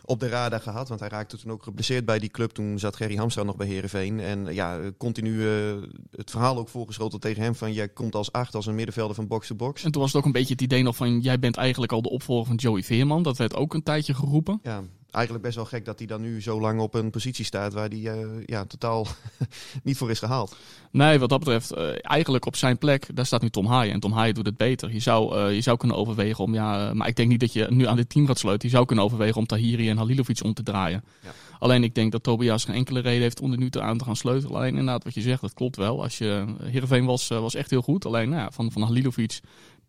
op 0.04 0.20
de 0.20 0.28
radar 0.28 0.60
gehad. 0.60 0.88
Want 0.88 1.00
hij 1.00 1.08
raakte 1.08 1.38
toen 1.38 1.50
ook 1.50 1.62
geblesseerd 1.62 2.04
bij 2.04 2.18
die 2.18 2.28
club. 2.30 2.50
Toen 2.50 2.78
zat 2.78 2.96
Gerry 2.96 3.16
Hamstra 3.16 3.42
nog 3.42 3.56
bij 3.56 3.66
Herenveen. 3.66 4.20
En 4.20 4.48
eh, 4.48 4.54
ja, 4.54 4.80
continu 4.98 5.48
eh, 5.48 5.74
het 6.10 6.30
verhaal 6.30 6.58
ook 6.58 6.68
voorgeschoten 6.68 7.20
tegen 7.20 7.42
hem. 7.42 7.54
Van 7.54 7.72
jij 7.72 7.88
komt 7.88 8.14
als 8.14 8.32
acht, 8.32 8.54
als 8.54 8.66
een 8.66 8.74
middenvelder 8.74 9.14
van 9.14 9.26
box-to-box. 9.26 9.84
En 9.84 9.92
toen 9.92 10.00
was 10.02 10.10
het 10.12 10.20
ook 10.20 10.26
een 10.26 10.32
beetje 10.32 10.52
het 10.52 10.62
idee 10.62 10.82
nog 10.82 10.96
van, 10.96 11.20
jij 11.20 11.38
bent 11.38 11.56
eigenlijk 11.56 11.92
al 11.92 12.02
de 12.02 12.10
opvolger 12.10 12.46
van 12.46 12.56
Joey 12.56 12.82
Veerman. 12.82 13.22
Dat 13.22 13.36
werd 13.36 13.54
ook 13.54 13.74
een 13.74 13.82
tijdje 13.82 14.14
geroepen. 14.14 14.60
Ja, 14.62 14.82
eigenlijk 15.12 15.44
best 15.44 15.56
wel 15.56 15.64
gek 15.64 15.84
dat 15.84 15.98
hij 15.98 16.06
dan 16.06 16.20
nu 16.20 16.42
zo 16.42 16.60
lang 16.60 16.80
op 16.80 16.94
een 16.94 17.10
positie 17.10 17.44
staat 17.44 17.72
waar 17.72 17.88
hij 17.88 18.06
eh, 18.06 18.26
ja, 18.46 18.64
totaal 18.64 19.06
niet 19.82 19.96
voor 19.96 20.10
is 20.10 20.18
gehaald. 20.18 20.56
Nee, 20.90 21.18
wat 21.18 21.28
dat 21.28 21.38
betreft, 21.38 21.72
eh, 21.72 21.88
eigenlijk 22.00 22.46
op 22.46 22.56
zijn 22.56 22.78
plek, 22.78 23.06
daar 23.14 23.26
staat 23.26 23.42
nu 23.42 23.50
Tom 23.50 23.66
Haaien. 23.66 23.92
En 23.92 24.00
Tom 24.00 24.12
Haaien 24.12 24.34
doet 24.34 24.46
het 24.46 24.56
beter. 24.56 24.92
Je 24.92 25.00
zou, 25.00 25.36
eh, 25.36 25.54
je 25.54 25.60
zou 25.60 25.76
kunnen 25.76 25.96
overwegen 25.96 26.44
om, 26.44 26.54
ja, 26.54 26.94
maar 26.94 27.08
ik 27.08 27.16
denk 27.16 27.28
niet 27.28 27.40
dat 27.40 27.52
je 27.52 27.66
nu 27.70 27.86
aan 27.86 27.96
dit 27.96 28.08
team 28.08 28.26
gaat 28.26 28.38
sluiten. 28.38 28.68
Je 28.68 28.74
zou 28.74 28.86
kunnen 28.86 29.04
overwegen 29.04 29.36
om 29.36 29.46
Tahiri 29.46 29.88
en 29.88 29.96
Halilovic 29.96 30.44
om 30.44 30.54
te 30.54 30.62
draaien. 30.62 31.04
Ja. 31.22 31.30
Alleen 31.58 31.84
ik 31.84 31.94
denk 31.94 32.12
dat 32.12 32.22
Tobias 32.22 32.64
geen 32.64 32.74
enkele 32.74 33.00
reden 33.00 33.22
heeft 33.22 33.40
om 33.40 33.52
er 33.52 33.58
nu 33.58 33.70
te 33.70 33.82
aan 33.82 33.98
te 33.98 34.04
gaan 34.04 34.16
sleutelen. 34.16 34.56
Alleen 34.56 34.68
inderdaad, 34.68 35.04
wat 35.04 35.14
je 35.14 35.20
zegt, 35.20 35.40
dat 35.40 35.54
klopt 35.54 35.76
wel. 35.76 36.02
Als 36.02 36.18
je, 36.18 36.44
Heerenveen 36.62 37.04
was, 37.04 37.28
was 37.28 37.54
echt 37.54 37.70
heel 37.70 37.82
goed. 37.82 38.06
Alleen 38.06 38.28
nou 38.28 38.42
ja, 38.42 38.50
van, 38.50 38.72
van 38.72 38.82
Halilovic, 38.82 39.40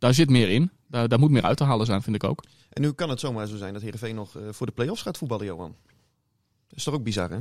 daar 0.03 0.13
zit 0.13 0.29
meer 0.29 0.49
in. 0.49 0.71
Daar, 0.87 1.07
daar 1.07 1.19
moet 1.19 1.31
meer 1.31 1.41
uit 1.41 1.57
te 1.57 1.63
halen 1.63 1.85
zijn, 1.85 2.01
vind 2.01 2.15
ik 2.15 2.23
ook. 2.23 2.43
En 2.69 2.81
nu 2.81 2.91
kan 2.91 3.09
het 3.09 3.19
zomaar 3.19 3.47
zo 3.47 3.57
zijn 3.57 3.73
dat 3.73 3.81
Heerenveen 3.81 4.15
nog 4.15 4.37
eh, 4.37 4.43
voor 4.51 4.65
de 4.65 4.71
play-offs 4.71 5.01
gaat 5.01 5.17
voetballen, 5.17 5.45
Johan. 5.45 5.75
Dat 6.67 6.77
is 6.77 6.83
toch 6.83 6.93
ook 6.93 7.03
bizar, 7.03 7.29
hè? 7.29 7.39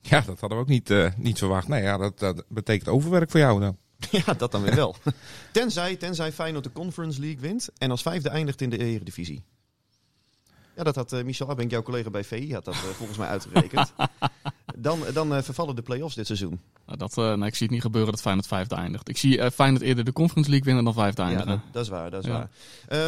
Ja, 0.00 0.20
dat 0.20 0.40
hadden 0.40 0.58
we 0.58 0.64
ook 0.64 0.68
niet, 0.68 0.90
eh, 0.90 1.10
niet 1.16 1.38
verwacht. 1.38 1.68
Nee, 1.68 1.82
ja, 1.82 1.96
dat, 1.96 2.18
dat 2.18 2.44
betekent 2.48 2.88
overwerk 2.88 3.30
voor 3.30 3.40
jou 3.40 3.60
dan. 3.60 3.76
Ja, 4.26 4.34
dat 4.34 4.52
dan 4.52 4.62
weer 4.62 4.74
wel. 4.74 4.96
tenzij, 5.52 5.96
tenzij 5.96 6.32
Feyenoord 6.32 6.64
de 6.64 6.72
Conference 6.72 7.20
League 7.20 7.40
wint 7.40 7.68
en 7.78 7.90
als 7.90 8.02
vijfde 8.02 8.28
eindigt 8.28 8.60
in 8.60 8.70
de 8.70 8.78
Eredivisie. 8.78 9.44
Ja, 10.76 10.82
dat 10.82 10.94
had 10.94 11.12
eh, 11.12 11.24
Michel 11.24 11.48
Abink, 11.50 11.70
jouw 11.70 11.82
collega 11.82 12.10
bij 12.10 12.24
VI, 12.24 12.52
had 12.52 12.64
dat 12.64 12.74
eh, 12.74 12.80
volgens 12.80 13.18
mij 13.18 13.28
uitgerekend. 13.28 13.92
dan 14.76 14.98
dan 15.12 15.34
eh, 15.34 15.42
vervallen 15.42 15.76
de 15.76 15.82
play-offs 15.82 16.14
dit 16.14 16.26
seizoen. 16.26 16.60
Nou, 16.86 16.98
dat, 16.98 17.16
nee, 17.16 17.48
ik 17.48 17.54
zie 17.54 17.66
het 17.66 17.70
niet 17.74 17.80
gebeuren 17.84 18.10
dat 18.10 18.20
Feyenoord 18.20 18.46
vijfde 18.46 18.74
eindigt. 18.74 19.08
Ik 19.08 19.16
zie 19.16 19.50
Feyenoord 19.50 19.82
eerder 19.82 20.04
de 20.04 20.12
Conference 20.12 20.50
League 20.50 20.66
winnen 20.66 20.84
dan 20.84 21.02
vijfde 21.02 21.22
Ja, 21.22 21.28
eindigen. 21.28 21.50
dat, 21.52 21.72
dat 21.72 21.82
is 21.82 21.88
waar, 21.88 22.10
dat 22.10 22.22
is 22.24 22.30
Ja. 22.30 22.32
waar. 22.32 22.50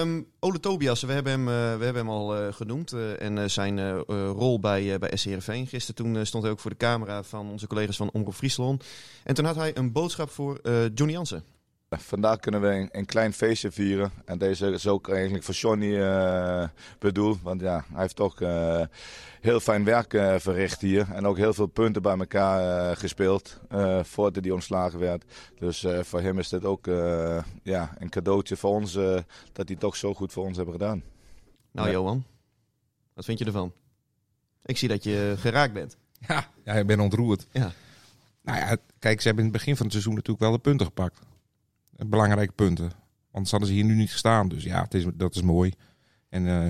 Ehm, 0.00 0.23
Ole 0.40 0.61
Tobias, 0.61 1.02
we 1.02 1.12
hebben 1.12 1.32
hem, 1.32 1.44
we 1.44 1.85
hebben 1.85 1.94
hem 1.94 2.08
al 2.08 2.52
genoemd. 2.52 2.92
en 3.18 3.50
zijn 3.50 3.99
rol 4.30 4.61
bij, 4.61 4.99
bij 4.99 5.16
SC 5.16 5.25
Heerenveen. 5.25 5.66
Gisteren 5.66 5.94
toen 5.94 6.26
stond 6.26 6.42
hij 6.42 6.52
ook 6.52 6.61
voor 6.61 6.70
de 6.70 6.76
camera 6.76 7.23
van 7.23 7.50
onze 7.50 7.66
collega's 7.66 7.96
van 7.96 8.11
Omroep 8.12 8.35
Friesland. 8.35 8.85
En 9.25 9.35
toen 9.35 9.44
had 9.44 9.56
hij 9.56 9.76
een 9.76 9.92
boodschap 9.92 10.30
voor 10.30 10.61
Johnny 10.94 11.12
Jansen. 11.12 11.44
Vandaag 11.88 12.38
kunnen 12.38 12.60
we 12.60 12.68
een, 12.68 12.88
een, 12.92 13.04
klein 13.04 13.32
feestje 13.32 13.70
vieren. 13.70 14.12
En 14.24 14.38
deze 14.38 14.70
is 14.70 14.86
ook 14.86 15.08
eigenlijk 15.08 15.44
voor 15.44 15.54
Johnny 15.54 15.96
uh, 15.98 16.68
bedoeld. 16.98 17.42
Want 17.42 17.60
ja, 17.60 17.84
hij 17.92 18.00
heeft 18.00 18.16
toch 18.16 18.40
uh, 18.40 18.82
heel 19.40 19.60
fijn 19.60 19.84
werk 19.84 20.12
uh, 20.12 20.34
verricht 20.38 20.80
hier. 20.80 21.12
En 21.12 21.26
ook 21.26 21.36
heel 21.36 21.54
veel 21.54 21.66
punten 21.66 22.02
bij 22.02 22.18
elkaar 22.18 22.96
gespeeld. 22.96 23.60
voordat 24.02 24.44
hij 24.44 24.52
ontslagen 24.52 24.98
werd. 24.98 25.24
Dus 25.58 25.86
voor 26.00 26.20
hem 26.20 26.38
is 26.38 26.48
dit 26.48 26.64
ook 26.64 26.86
ja, 27.62 27.94
een 27.98 28.08
cadeautje 28.08 28.56
voor 28.56 28.70
ons. 28.70 28.92
dat 29.52 29.68
hij 29.68 29.76
toch 29.76 29.96
zo 29.96 30.14
goed 30.14 30.32
voor 30.32 30.44
ons 30.44 30.56
hebben 30.56 30.74
gedaan. 30.74 31.02
Nou, 31.70 31.90
Johan, 31.90 32.24
wat 33.14 33.24
vind 33.24 33.38
je 33.38 33.44
ervan? 33.44 33.72
Ik 34.64 34.78
zie 34.78 34.88
dat 34.88 35.04
je 35.04 35.34
geraakt 35.38 35.72
bent. 35.72 35.96
Ja, 36.28 36.48
ja 36.64 36.72
ik 36.72 36.86
ben 36.86 37.00
ontroerd. 37.00 37.46
Ja. 37.52 37.72
Nou 38.42 38.58
ja, 38.58 38.76
kijk, 38.98 39.20
ze 39.20 39.26
hebben 39.26 39.44
in 39.44 39.50
het 39.50 39.58
begin 39.58 39.76
van 39.76 39.84
het 39.84 39.92
seizoen 39.92 40.14
natuurlijk 40.14 40.40
wel 40.40 40.52
de 40.52 40.58
punten 40.58 40.86
gepakt. 40.86 41.18
Belangrijke 41.96 42.52
punten. 42.52 42.90
Anders 43.30 43.50
hadden 43.50 43.68
ze 43.68 43.74
hier 43.74 43.84
nu 43.84 43.94
niet 43.94 44.10
gestaan. 44.10 44.48
Dus 44.48 44.64
ja, 44.64 44.82
het 44.82 44.94
is, 44.94 45.04
dat 45.14 45.34
is 45.34 45.42
mooi. 45.42 45.72
En 46.28 46.44
uh, 46.44 46.68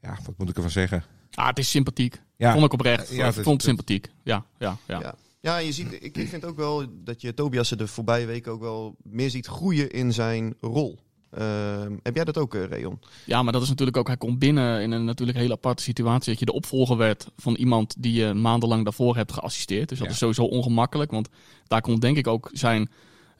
ja, 0.00 0.18
wat 0.24 0.34
moet 0.38 0.48
ik 0.48 0.56
ervan 0.56 0.70
zeggen? 0.70 1.04
Ah, 1.34 1.46
het 1.46 1.58
is 1.58 1.70
sympathiek. 1.70 2.20
Ja. 2.36 2.52
Vond 2.52 2.64
ik 2.64 2.72
oprecht. 2.72 3.10
Ja, 3.10 3.26
ik 3.26 3.32
vond 3.32 3.46
het 3.46 3.62
sympathiek. 3.62 4.10
Ja, 4.22 4.44
ja, 4.58 4.76
ja. 4.86 5.00
ja. 5.00 5.14
Ja, 5.40 5.56
je 5.56 5.72
ziet, 5.72 5.92
ik, 5.92 6.16
ik 6.16 6.28
vind 6.28 6.44
ook 6.44 6.56
wel 6.56 6.84
dat 7.04 7.20
je 7.20 7.34
Tobias 7.34 7.68
de 7.68 7.86
voorbije 7.86 8.26
weken 8.26 8.52
ook 8.52 8.60
wel 8.60 8.96
meer 9.02 9.30
ziet 9.30 9.46
groeien 9.46 9.90
in 9.90 10.12
zijn 10.12 10.54
rol. 10.60 10.98
Uh, 11.38 11.86
heb 12.02 12.14
jij 12.14 12.24
dat 12.24 12.38
ook, 12.38 12.54
uh, 12.54 12.64
Reon? 12.64 13.00
Ja, 13.26 13.42
maar 13.42 13.52
dat 13.52 13.62
is 13.62 13.68
natuurlijk 13.68 13.96
ook, 13.96 14.06
hij 14.06 14.16
komt 14.16 14.38
binnen 14.38 14.82
in 14.82 14.90
een 14.90 15.04
natuurlijk 15.04 15.38
hele 15.38 15.52
aparte 15.52 15.82
situatie. 15.82 16.30
Dat 16.30 16.38
je 16.38 16.44
de 16.44 16.52
opvolger 16.52 16.96
werd 16.96 17.26
van 17.36 17.54
iemand 17.54 17.94
die 17.98 18.12
je 18.12 18.34
maandenlang 18.34 18.84
daarvoor 18.84 19.16
hebt 19.16 19.32
geassisteerd. 19.32 19.88
Dus 19.88 19.98
dat 19.98 20.10
is 20.10 20.18
sowieso 20.18 20.44
ongemakkelijk, 20.44 21.10
want 21.10 21.28
daar 21.66 21.80
komt 21.80 22.00
denk 22.00 22.16
ik 22.16 22.26
ook 22.26 22.50
zijn 22.52 22.90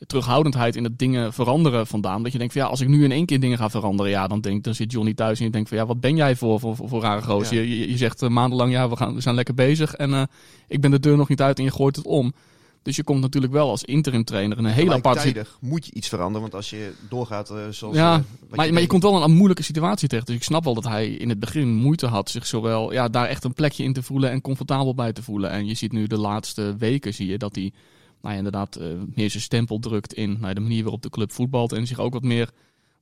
terughoudendheid 0.06 0.76
in 0.76 0.84
het 0.84 0.98
dingen 0.98 1.32
veranderen 1.32 1.86
vandaan. 1.86 2.22
Dat 2.22 2.32
je 2.32 2.38
denkt 2.38 2.52
van 2.52 2.62
ja, 2.62 2.68
als 2.68 2.80
ik 2.80 2.88
nu 2.88 3.04
in 3.04 3.12
één 3.12 3.26
keer 3.26 3.40
dingen 3.40 3.58
ga 3.58 3.70
veranderen, 3.70 4.12
ja, 4.12 4.26
dan, 4.26 4.40
denk, 4.40 4.64
dan 4.64 4.74
zit 4.74 4.92
Johnny 4.92 5.14
thuis 5.14 5.38
en 5.38 5.44
je 5.44 5.50
denkt 5.50 5.68
van 5.68 5.78
ja, 5.78 5.86
wat 5.86 6.00
ben 6.00 6.16
jij 6.16 6.36
voor, 6.36 6.60
voor, 6.60 6.76
voor, 6.76 7.00
rare 7.00 7.22
gozer? 7.22 7.64
Je, 7.64 7.90
je, 7.90 7.96
zegt 7.96 8.22
uh, 8.22 8.28
maandenlang 8.28 8.72
ja, 8.72 8.88
we, 8.88 8.96
gaan, 8.96 9.14
we 9.14 9.20
zijn 9.20 9.34
lekker 9.34 9.54
bezig 9.54 9.94
en 9.94 10.10
uh, 10.10 10.22
ik 10.68 10.80
ben 10.80 10.90
de 10.90 11.00
deur 11.00 11.16
nog 11.16 11.28
niet 11.28 11.42
uit 11.42 11.58
en 11.58 11.64
je 11.64 11.70
gooit 11.70 11.96
het 11.96 12.06
om. 12.06 12.32
Dus 12.84 12.96
je 12.96 13.04
komt 13.04 13.20
natuurlijk 13.20 13.52
wel 13.52 13.70
als 13.70 13.84
interim 13.84 14.24
trainer 14.24 14.58
in 14.58 14.64
een 14.64 14.72
hele 14.72 14.94
aparte 14.94 15.46
moet 15.60 15.86
je 15.86 15.92
iets 15.92 16.08
veranderen, 16.08 16.40
want 16.40 16.54
als 16.54 16.70
je 16.70 16.92
doorgaat 17.08 17.50
uh, 17.50 17.56
zoals... 17.70 17.96
Ja, 17.96 18.22
maar, 18.50 18.66
je, 18.66 18.72
maar 18.72 18.80
je 18.80 18.86
komt 18.86 19.02
wel 19.02 19.16
in 19.16 19.22
een 19.22 19.32
moeilijke 19.36 19.62
situatie 19.62 20.08
terecht. 20.08 20.26
Dus 20.26 20.36
ik 20.36 20.42
snap 20.42 20.64
wel 20.64 20.74
dat 20.74 20.84
hij 20.84 21.08
in 21.08 21.28
het 21.28 21.40
begin 21.40 21.74
moeite 21.74 22.06
had 22.06 22.30
zich 22.30 22.46
zowel 22.46 22.92
ja, 22.92 23.08
daar 23.08 23.26
echt 23.26 23.44
een 23.44 23.54
plekje 23.54 23.84
in 23.84 23.92
te 23.92 24.02
voelen 24.02 24.30
en 24.30 24.40
comfortabel 24.40 24.94
bij 24.94 25.12
te 25.12 25.22
voelen. 25.22 25.50
En 25.50 25.66
je 25.66 25.74
ziet 25.74 25.92
nu 25.92 26.06
de 26.06 26.18
laatste 26.18 26.76
weken 26.78 27.14
zie 27.14 27.26
je 27.26 27.38
dat 27.38 27.54
hij 27.54 27.72
nou 28.24 28.36
ja, 28.36 28.42
inderdaad 28.42 28.80
uh, 28.80 28.86
meer 29.14 29.30
zijn 29.30 29.42
stempel 29.42 29.78
drukt 29.78 30.14
in 30.14 30.36
nou, 30.40 30.54
de 30.54 30.60
manier 30.60 30.82
waarop 30.82 31.02
de 31.02 31.10
club 31.10 31.32
voetbalt. 31.32 31.72
En 31.72 31.86
zich 31.86 31.98
ook 31.98 32.12
wat 32.12 32.22
meer 32.22 32.50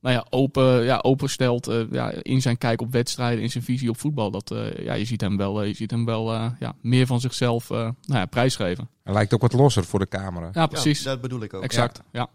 nou 0.01 0.15
ja, 0.15 0.25
open, 0.29 0.83
ja, 0.83 0.99
openstelt 1.01 1.69
uh, 1.69 1.83
ja, 1.91 2.11
in 2.21 2.41
zijn 2.41 2.57
kijk 2.57 2.81
op 2.81 2.91
wedstrijden, 2.91 3.43
in 3.43 3.51
zijn 3.51 3.63
visie 3.63 3.89
op 3.89 3.99
voetbal. 3.99 4.31
Dat, 4.31 4.51
uh, 4.51 4.77
ja, 4.77 4.93
je 4.93 5.05
ziet 5.05 5.21
hem 5.21 5.37
wel, 5.37 5.63
je 5.63 5.73
ziet 5.73 5.91
hem 5.91 6.05
wel 6.05 6.33
ja, 6.33 6.75
meer 6.81 7.05
van 7.05 7.19
zichzelf 7.19 7.69
nou 7.69 7.93
ja, 8.05 8.25
prijsgeven. 8.25 8.89
Hij 9.03 9.13
lijkt 9.13 9.33
ook 9.33 9.41
wat 9.41 9.53
losser 9.53 9.83
voor 9.83 9.99
de 9.99 10.07
camera. 10.07 10.49
Ja, 10.53 10.67
precies. 10.67 11.03
Ja, 11.03 11.09
dat 11.09 11.21
bedoel 11.21 11.41
ik 11.41 11.53
ook. 11.53 11.63
Exact, 11.63 12.01
ja. 12.11 12.29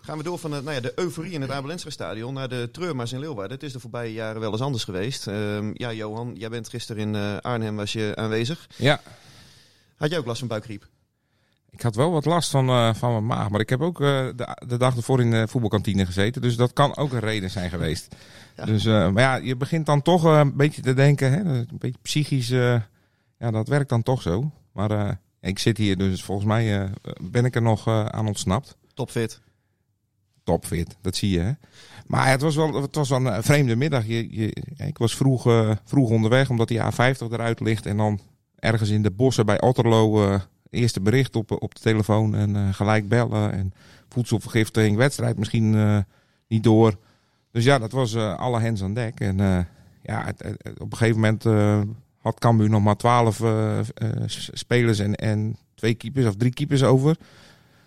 Gaan 0.00 0.18
we 0.18 0.24
door 0.24 0.38
van 0.38 0.50
de, 0.50 0.60
nou 0.62 0.74
ja, 0.74 0.80
de 0.80 0.92
euforie 0.94 1.32
in 1.32 1.40
het 1.40 1.50
Abelensra 1.50 1.90
stadion 1.90 2.34
naar 2.34 2.48
de 2.48 2.68
treurma's 2.72 3.12
in 3.12 3.18
Leeuwarden. 3.18 3.52
Het 3.52 3.62
is 3.62 3.72
de 3.72 3.80
voorbije 3.80 4.12
jaren 4.12 4.40
wel 4.40 4.52
eens 4.52 4.60
anders 4.60 4.84
geweest. 4.84 5.26
Uh, 5.26 5.74
ja, 5.74 5.92
Johan, 5.92 6.34
jij 6.34 6.48
bent 6.48 6.68
gisteren 6.68 7.14
in 7.14 7.40
Arnhem 7.40 7.76
was 7.76 7.92
je 7.92 8.12
aanwezig. 8.14 8.68
Ja. 8.76 9.00
Had 9.96 10.10
jij 10.10 10.18
ook 10.18 10.26
last 10.26 10.38
van 10.38 10.48
buikgriep? 10.48 10.86
Ik 11.74 11.82
had 11.82 11.94
wel 11.94 12.10
wat 12.10 12.24
last 12.24 12.50
van, 12.50 12.68
uh, 12.68 12.94
van 12.94 13.10
mijn 13.10 13.26
maag. 13.26 13.50
Maar 13.50 13.60
ik 13.60 13.68
heb 13.68 13.80
ook 13.80 14.00
uh, 14.00 14.08
de, 14.36 14.56
de, 14.66 14.76
dag 14.76 14.96
ervoor 14.96 15.20
in 15.20 15.30
de 15.30 15.48
voetbalkantine 15.48 16.06
gezeten. 16.06 16.42
Dus 16.42 16.56
dat 16.56 16.72
kan 16.72 16.96
ook 16.96 17.12
een 17.12 17.20
reden 17.20 17.50
zijn 17.50 17.70
geweest. 17.70 18.14
Ja. 18.56 18.64
Dus, 18.64 18.84
uh, 18.84 19.10
maar 19.10 19.22
ja, 19.22 19.36
je 19.36 19.56
begint 19.56 19.86
dan 19.86 20.02
toch 20.02 20.24
een 20.24 20.56
beetje 20.56 20.82
te 20.82 20.94
denken. 20.94 21.32
Hè, 21.32 21.38
een 21.38 21.68
beetje 21.78 21.98
psychisch. 22.02 22.48
ja, 22.48 23.50
dat 23.50 23.68
werkt 23.68 23.88
dan 23.88 24.02
toch 24.02 24.22
zo. 24.22 24.50
Maar 24.72 25.20
ik 25.40 25.58
zit 25.58 25.76
hier, 25.76 25.96
dus 25.96 26.22
volgens 26.22 26.46
mij 26.46 26.90
ben 27.20 27.44
ik 27.44 27.54
er 27.54 27.62
nog 27.62 27.88
aan 27.88 28.26
ontsnapt. 28.26 28.76
Topfit. 28.94 29.40
Topfit, 30.44 30.96
dat 31.00 31.16
zie 31.16 31.30
je. 31.30 31.40
Hè? 31.40 31.52
Maar 32.06 32.28
het 32.28 32.40
was 32.40 32.56
wel, 32.56 32.82
het 32.82 32.94
was 32.94 33.08
wel 33.08 33.26
een 33.26 33.42
vreemde 33.42 33.76
middag. 33.76 34.06
Je, 34.06 34.40
je, 34.40 34.56
ik 34.76 34.98
was 34.98 35.16
vroeg, 35.16 35.42
vroeg 35.84 36.10
onderweg, 36.10 36.50
omdat 36.50 36.68
die 36.68 36.80
A50 36.80 37.18
eruit 37.30 37.60
ligt. 37.60 37.86
En 37.86 37.96
dan 37.96 38.20
ergens 38.58 38.90
in 38.90 39.02
de 39.02 39.10
bossen 39.10 39.46
bij 39.46 39.60
Otterlo 39.60 40.38
eerste 40.74 41.00
bericht 41.00 41.36
op, 41.36 41.62
op 41.62 41.74
de 41.74 41.80
telefoon 41.80 42.34
en 42.34 42.56
uh, 42.56 42.74
gelijk 42.74 43.08
bellen. 43.08 43.52
En 43.52 43.72
voedselvergiftiging, 44.08 44.96
wedstrijd 44.96 45.38
misschien 45.38 45.74
uh, 45.74 45.98
niet 46.48 46.62
door. 46.62 46.98
Dus 47.50 47.64
ja, 47.64 47.78
dat 47.78 47.92
was 47.92 48.14
uh, 48.14 48.36
alle 48.36 48.60
hens 48.60 48.82
aan 48.82 48.94
dek. 48.94 49.20
En 49.20 49.36
ja, 50.02 50.24
het, 50.24 50.42
het, 50.42 50.80
op 50.80 50.92
een 50.92 50.98
gegeven 50.98 51.20
moment 51.20 51.44
had 52.18 52.38
Cambuur 52.38 52.68
nog 52.68 52.82
maar 52.82 52.96
twaalf 52.96 53.42
spelers 54.28 54.98
en, 54.98 55.14
en 55.14 55.56
twee 55.74 55.94
keepers 55.94 56.26
of 56.26 56.36
drie 56.36 56.52
keepers 56.52 56.82
over. 56.82 57.16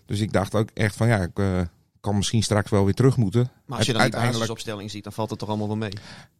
Dus 0.05 0.19
ik 0.19 0.31
dacht 0.31 0.55
ook 0.55 0.69
echt 0.73 0.95
van 0.95 1.07
ja, 1.07 1.21
ik 1.21 1.67
kan 1.99 2.15
misschien 2.15 2.43
straks 2.43 2.69
wel 2.69 2.85
weer 2.85 2.93
terug 2.93 3.17
moeten. 3.17 3.49
Maar 3.65 3.77
als 3.77 3.87
je 3.87 3.93
dan 3.93 4.01
die 4.01 4.11
basisopstelling 4.11 4.91
ziet, 4.91 5.03
dan 5.03 5.13
valt 5.13 5.29
het 5.29 5.39
toch 5.39 5.49
allemaal 5.49 5.67
wel 5.67 5.77
mee? 5.77 5.93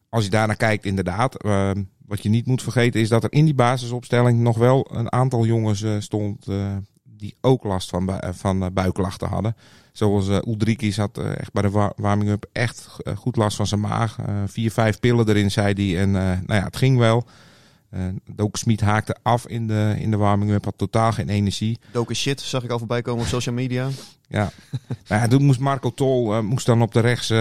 Als 0.09 0.23
je 0.23 0.29
daarnaar 0.29 0.55
kijkt, 0.55 0.85
inderdaad. 0.85 1.43
Ehm, 1.43 1.83
wat 2.07 2.23
je 2.23 2.29
niet 2.29 2.45
moet 2.45 2.63
vergeten 2.63 3.01
is 3.01 3.09
dat 3.09 3.23
er 3.23 3.31
in 3.31 3.45
die 3.45 3.53
basisopstelling 3.53 4.39
nog 4.39 4.57
wel 4.57 4.87
een 4.91 5.11
aantal 5.11 5.45
jongens 5.45 5.81
uh, 5.81 5.95
stond 5.99 6.47
uh, 6.47 6.75
die 7.03 7.35
ook 7.41 7.63
last 7.63 7.89
van, 7.89 8.05
bu 8.05 8.13
van 8.31 8.63
uh, 8.63 8.69
buikklachten 8.73 9.27
hadden. 9.27 9.55
Zoals 9.91 10.27
uh, 10.27 10.95
had 10.95 11.17
echt 11.17 11.53
bij 11.53 11.61
de 11.61 11.91
warming-up 11.95 12.49
echt 12.51 12.87
goed 13.15 13.35
last 13.35 13.55
van 13.55 13.67
zijn 13.67 13.79
maag. 13.79 14.17
vier, 14.45 14.71
vijf 14.71 14.99
pillen 14.99 15.29
erin, 15.29 15.51
zei 15.51 15.73
hij. 15.73 16.01
En 16.01 16.11
nou 16.11 16.41
ja, 16.47 16.63
het 16.63 16.77
ging 16.77 16.97
wel. 16.97 17.27
Doken 18.31 18.59
Smit 18.59 18.81
haakte 18.81 19.15
af 19.21 19.47
in 19.47 19.67
de, 19.67 19.95
in 19.97 20.11
de 20.11 20.17
warming-up, 20.17 20.65
had 20.65 20.77
totaal 20.77 21.11
geen 21.11 21.29
energie. 21.29 21.79
Doken 21.91 22.15
shit, 22.15 22.41
zag 22.41 22.63
ik 22.63 22.69
al 22.69 22.77
voorbij 22.77 23.01
komen 23.01 23.21
op 23.21 23.27
social 23.27 23.55
media. 23.55 23.87
Ja, 24.29 24.51
nou 25.07 25.21
ja 25.21 25.27
toen 25.27 25.45
moest 25.45 25.59
Marco 25.59 25.93
Tol 25.93 26.43
moest 26.43 26.65
dan 26.65 26.81
op 26.81 26.93
de, 26.93 26.99
rechts, 26.99 27.31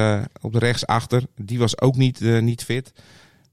op 0.40 0.52
de 0.52 0.58
rechts 0.58 0.87
achter. 0.87 1.23
Die 1.37 1.58
was 1.58 1.80
ook 1.80 1.96
niet, 1.96 2.20
niet 2.20 2.64
fit. 2.64 2.92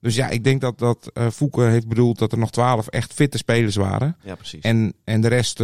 Dus 0.04 0.16
ja, 0.16 0.30
ik 0.30 0.44
denk 0.44 0.62
dat, 0.62 0.80
dat 0.80 1.12
uh, 1.14 1.30
Fouke 1.30 1.62
heeft 1.62 1.88
bedoeld 1.88 2.20
dat 2.20 2.32
er 2.32 2.38
nog 2.38 2.52
twaalf 2.52 2.88
echt 2.88 3.14
fitte 3.14 3.38
spelers 3.38 3.76
waren. 3.76 4.18
Ja, 4.22 4.36
precies. 4.36 4.64
En, 4.64 4.94
en 5.04 5.22
de 5.22 5.28
rest 5.28 5.58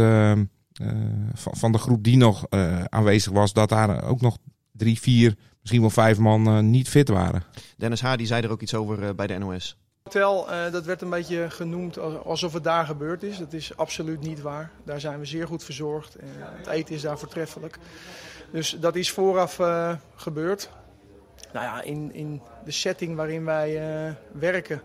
van, 1.32 1.56
van 1.56 1.72
de 1.72 1.78
groep 1.78 2.04
die 2.04 2.16
nog 2.16 2.46
aanwezig 2.88 3.32
was, 3.32 3.52
dat 3.52 3.68
daar 3.68 4.04
ook 4.04 4.20
nog 4.20 4.38
drie, 4.72 5.00
vier, 5.00 5.36
misschien 5.60 5.80
wel 5.80 5.90
vijf 5.90 6.18
man 6.18 6.70
niet 6.70 6.88
fit 6.88 7.08
waren. 7.08 7.42
Dennis 7.76 8.00
Hardy 8.00 8.24
zei 8.24 8.42
er 8.42 8.50
ook 8.50 8.62
iets 8.62 8.74
over 8.74 9.14
bij 9.14 9.26
de 9.26 9.38
NOS 9.38 9.76
hotel, 10.02 10.52
uh, 10.52 10.72
dat 10.72 10.84
werd 10.84 11.02
een 11.02 11.10
beetje 11.10 11.50
genoemd 11.50 11.98
alsof 12.24 12.52
het 12.52 12.64
daar 12.64 12.86
gebeurd 12.86 13.22
is. 13.22 13.38
Dat 13.38 13.52
is 13.52 13.76
absoluut 13.76 14.20
niet 14.20 14.40
waar. 14.40 14.70
Daar 14.84 15.00
zijn 15.00 15.18
we 15.18 15.24
zeer 15.24 15.46
goed 15.46 15.64
verzorgd. 15.64 16.14
En 16.14 16.28
het 16.36 16.66
eten 16.66 16.94
is 16.94 17.02
daar 17.02 17.18
voortreffelijk. 17.18 17.78
Dus 18.52 18.76
dat 18.80 18.96
is 18.96 19.10
vooraf 19.10 19.58
uh, 19.58 19.92
gebeurd. 20.14 20.70
Nou 21.52 21.64
ja, 21.64 21.82
in, 21.82 22.14
in 22.14 22.40
de 22.64 22.70
setting 22.70 23.16
waarin 23.16 23.44
wij 23.44 24.06
uh, 24.06 24.14
werken, 24.32 24.82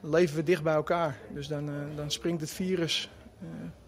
leven 0.00 0.36
we 0.36 0.42
dicht 0.42 0.62
bij 0.62 0.74
elkaar. 0.74 1.18
Dus 1.34 1.48
dan, 1.48 1.70
dan 1.96 2.10
springt 2.10 2.40
het 2.40 2.50
virus, 2.50 3.10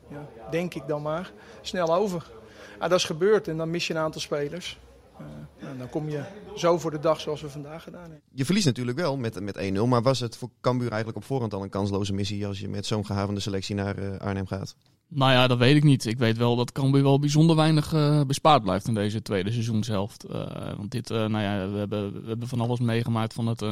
ja, 0.09 0.29
denk 0.50 0.75
ik 0.75 0.87
dan 0.87 1.02
maar, 1.02 1.33
snel 1.61 1.95
over. 1.95 2.31
Ah, 2.79 2.91
dat 2.91 2.99
is 2.99 3.05
gebeurd 3.05 3.49
en 3.49 3.57
dan 3.57 3.71
mis 3.71 3.87
je 3.87 3.95
een 3.95 4.00
aantal 4.00 4.21
spelers. 4.21 4.79
Uh, 5.21 5.69
dan 5.79 5.88
kom 5.88 6.09
je 6.09 6.23
zo 6.57 6.79
voor 6.79 6.91
de 6.91 6.99
dag 6.99 7.21
zoals 7.21 7.41
we 7.41 7.50
vandaag 7.50 7.83
gedaan 7.83 8.02
hebben. 8.02 8.21
Je 8.31 8.45
verliest 8.45 8.67
natuurlijk 8.67 8.99
wel 8.99 9.17
met, 9.17 9.41
met 9.41 9.73
1-0. 9.75 9.83
Maar 9.87 10.02
was 10.02 10.21
het 10.21 10.37
voor 10.37 10.49
Cambuur 10.61 10.88
eigenlijk 10.88 11.19
op 11.19 11.25
voorhand 11.25 11.55
al 11.55 11.62
een 11.62 11.69
kansloze 11.69 12.12
missie 12.12 12.47
als 12.47 12.61
je 12.61 12.69
met 12.69 12.87
zo'n 12.87 13.07
gehavende 13.07 13.41
selectie 13.41 13.75
naar 13.75 14.19
Arnhem 14.19 14.47
gaat? 14.47 14.76
Nou 15.14 15.33
ja, 15.33 15.47
dat 15.47 15.59
weet 15.59 15.76
ik 15.76 15.85
niet. 15.85 16.07
Ik 16.07 16.19
weet 16.19 16.37
wel 16.37 16.57
dat 16.57 16.73
Cambuur 16.73 17.02
wel 17.02 17.19
bijzonder 17.19 17.57
weinig 17.57 17.92
uh, 17.92 18.21
bespaard 18.26 18.62
blijft 18.62 18.88
in 18.88 18.95
deze 18.95 19.23
tweede 19.23 19.52
seizoenshelft. 19.52 20.25
want 20.76 20.90
dit, 20.90 21.09
nou 21.09 21.40
ja, 21.40 21.69
we 21.71 21.78
hebben, 21.78 22.23
we 22.23 22.28
hebben 22.28 22.49
van 22.49 22.61
alles 22.61 22.81
meegemaakt 22.81 23.33
van 23.33 23.47
het 23.47 23.62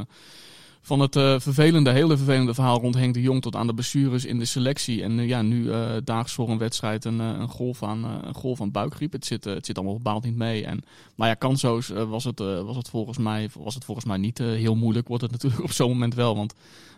van 0.80 1.00
het 1.00 1.16
uh, 1.16 1.40
vervelende, 1.40 1.90
hele 1.90 2.16
vervelende 2.16 2.54
verhaal 2.54 2.80
rond 2.80 2.94
Henk 2.94 3.14
de 3.14 3.20
Jong 3.20 3.42
tot 3.42 3.56
aan 3.56 3.66
de 3.66 3.74
blessures 3.74 4.24
in 4.24 4.38
de 4.38 4.44
selectie. 4.44 5.02
En 5.02 5.18
uh, 5.18 5.28
ja, 5.28 5.42
nu 5.42 5.64
uh, 5.64 5.90
daags 6.04 6.32
voor 6.32 6.48
een 6.48 6.58
wedstrijd 6.58 7.04
een, 7.04 7.18
een, 7.18 7.48
golf, 7.48 7.82
aan, 7.82 8.04
een 8.04 8.34
golf 8.34 8.60
aan 8.60 8.70
buikgriep. 8.70 9.12
Het 9.12 9.26
zit, 9.26 9.44
het 9.44 9.66
zit 9.66 9.76
allemaal 9.76 9.96
bepaald 9.96 10.24
niet 10.24 10.36
mee. 10.36 10.64
En 10.64 10.82
nou 11.16 11.30
ja, 11.30 11.34
kanso's 11.34 11.88
was, 11.88 12.24
het, 12.24 12.38
was, 12.38 12.76
het 12.76 12.88
volgens 12.88 13.18
mij, 13.18 13.48
was 13.58 13.74
het 13.74 13.84
volgens 13.84 14.06
mij 14.06 14.16
niet 14.16 14.38
heel 14.38 14.76
moeilijk. 14.76 15.08
Wordt 15.08 15.22
het 15.22 15.32
natuurlijk 15.42 15.62
op 15.62 15.72
zo'n 15.72 15.88
moment 15.88 16.14
wel. 16.14 16.36
Want 16.36 16.54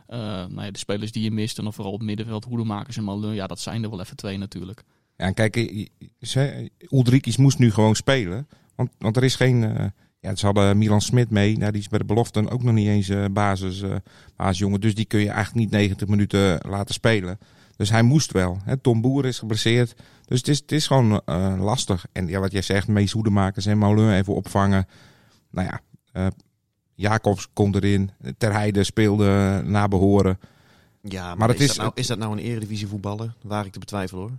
nou 0.06 0.62
ja, 0.62 0.70
de 0.70 0.78
spelers 0.78 1.12
die 1.12 1.22
je 1.22 1.30
mist, 1.30 1.58
en 1.58 1.72
vooral 1.72 1.92
het 1.92 2.02
middenveld, 2.02 2.44
hoedemakers 2.44 2.96
en 2.96 3.04
Malun, 3.04 3.34
ja, 3.34 3.46
dat 3.46 3.60
zijn 3.60 3.82
er 3.82 3.90
wel 3.90 4.00
even 4.00 4.16
twee 4.16 4.38
natuurlijk. 4.38 4.82
Ja, 5.16 5.26
en 5.26 5.34
kijk, 5.34 5.88
Ulrikis 6.90 7.36
moest 7.36 7.58
nu 7.58 7.70
gewoon 7.70 7.94
spelen. 7.94 8.48
Want, 8.74 8.90
want 8.98 9.16
er 9.16 9.24
is 9.24 9.36
geen 9.36 9.92
ja, 10.22 10.34
ze 10.36 10.46
hadden 10.46 10.78
Milan 10.78 11.00
Smit 11.00 11.30
mee. 11.30 11.58
Nou, 11.58 11.72
die 11.72 11.80
is 11.80 11.88
bij 11.88 11.98
de 11.98 12.04
beloften 12.04 12.50
ook 12.50 12.62
nog 12.62 12.74
niet 12.74 12.88
eens 12.88 13.08
uh, 13.08 13.24
basis, 13.30 13.82
uh, 13.82 13.94
basisjongen. 14.36 14.80
Dus 14.80 14.94
die 14.94 15.04
kun 15.04 15.20
je 15.20 15.26
eigenlijk 15.28 15.56
niet 15.56 15.70
90 15.70 16.08
minuten 16.08 16.60
laten 16.68 16.94
spelen. 16.94 17.38
Dus 17.76 17.90
hij 17.90 18.02
moest 18.02 18.32
wel. 18.32 18.58
Hè. 18.64 18.76
Tom 18.76 19.00
Boer 19.00 19.24
is 19.26 19.38
geblesseerd. 19.38 19.94
Dus 20.24 20.38
het 20.38 20.48
is, 20.48 20.58
het 20.58 20.72
is 20.72 20.86
gewoon 20.86 21.20
eh, 21.24 21.54
lastig. 21.58 22.06
En 22.12 22.26
ja, 22.28 22.40
wat 22.40 22.52
jij 22.52 22.62
zegt, 22.62 22.88
Mees 22.88 23.12
Hoedemakers 23.12 23.66
en 23.66 23.78
Moulin 23.78 24.12
even 24.12 24.34
opvangen. 24.34 24.86
Nou 25.50 25.68
ja, 25.68 25.80
eh, 26.12 26.26
Jacobs 26.94 27.48
komt 27.52 27.74
erin. 27.74 28.10
Ter 28.38 28.52
Heide 28.52 28.84
speelde 28.84 29.62
naar 29.64 29.88
behoren. 29.88 30.38
Ja, 31.02 31.26
maar, 31.26 31.36
Maar 31.36 31.48
het 31.48 31.60
is, 31.60 31.62
is- 31.62 31.68
dat 31.74 31.78
nou, 31.84 31.92
is 31.94 32.06
dat 32.06 32.18
nou 32.18 32.32
een 32.32 32.38
eredivisie 32.38 32.86
voetballer? 32.86 33.34
Waar 33.42 33.66
ik 33.66 33.72
te 33.72 33.78
betwijfelen 33.78 34.22
hoor. 34.22 34.38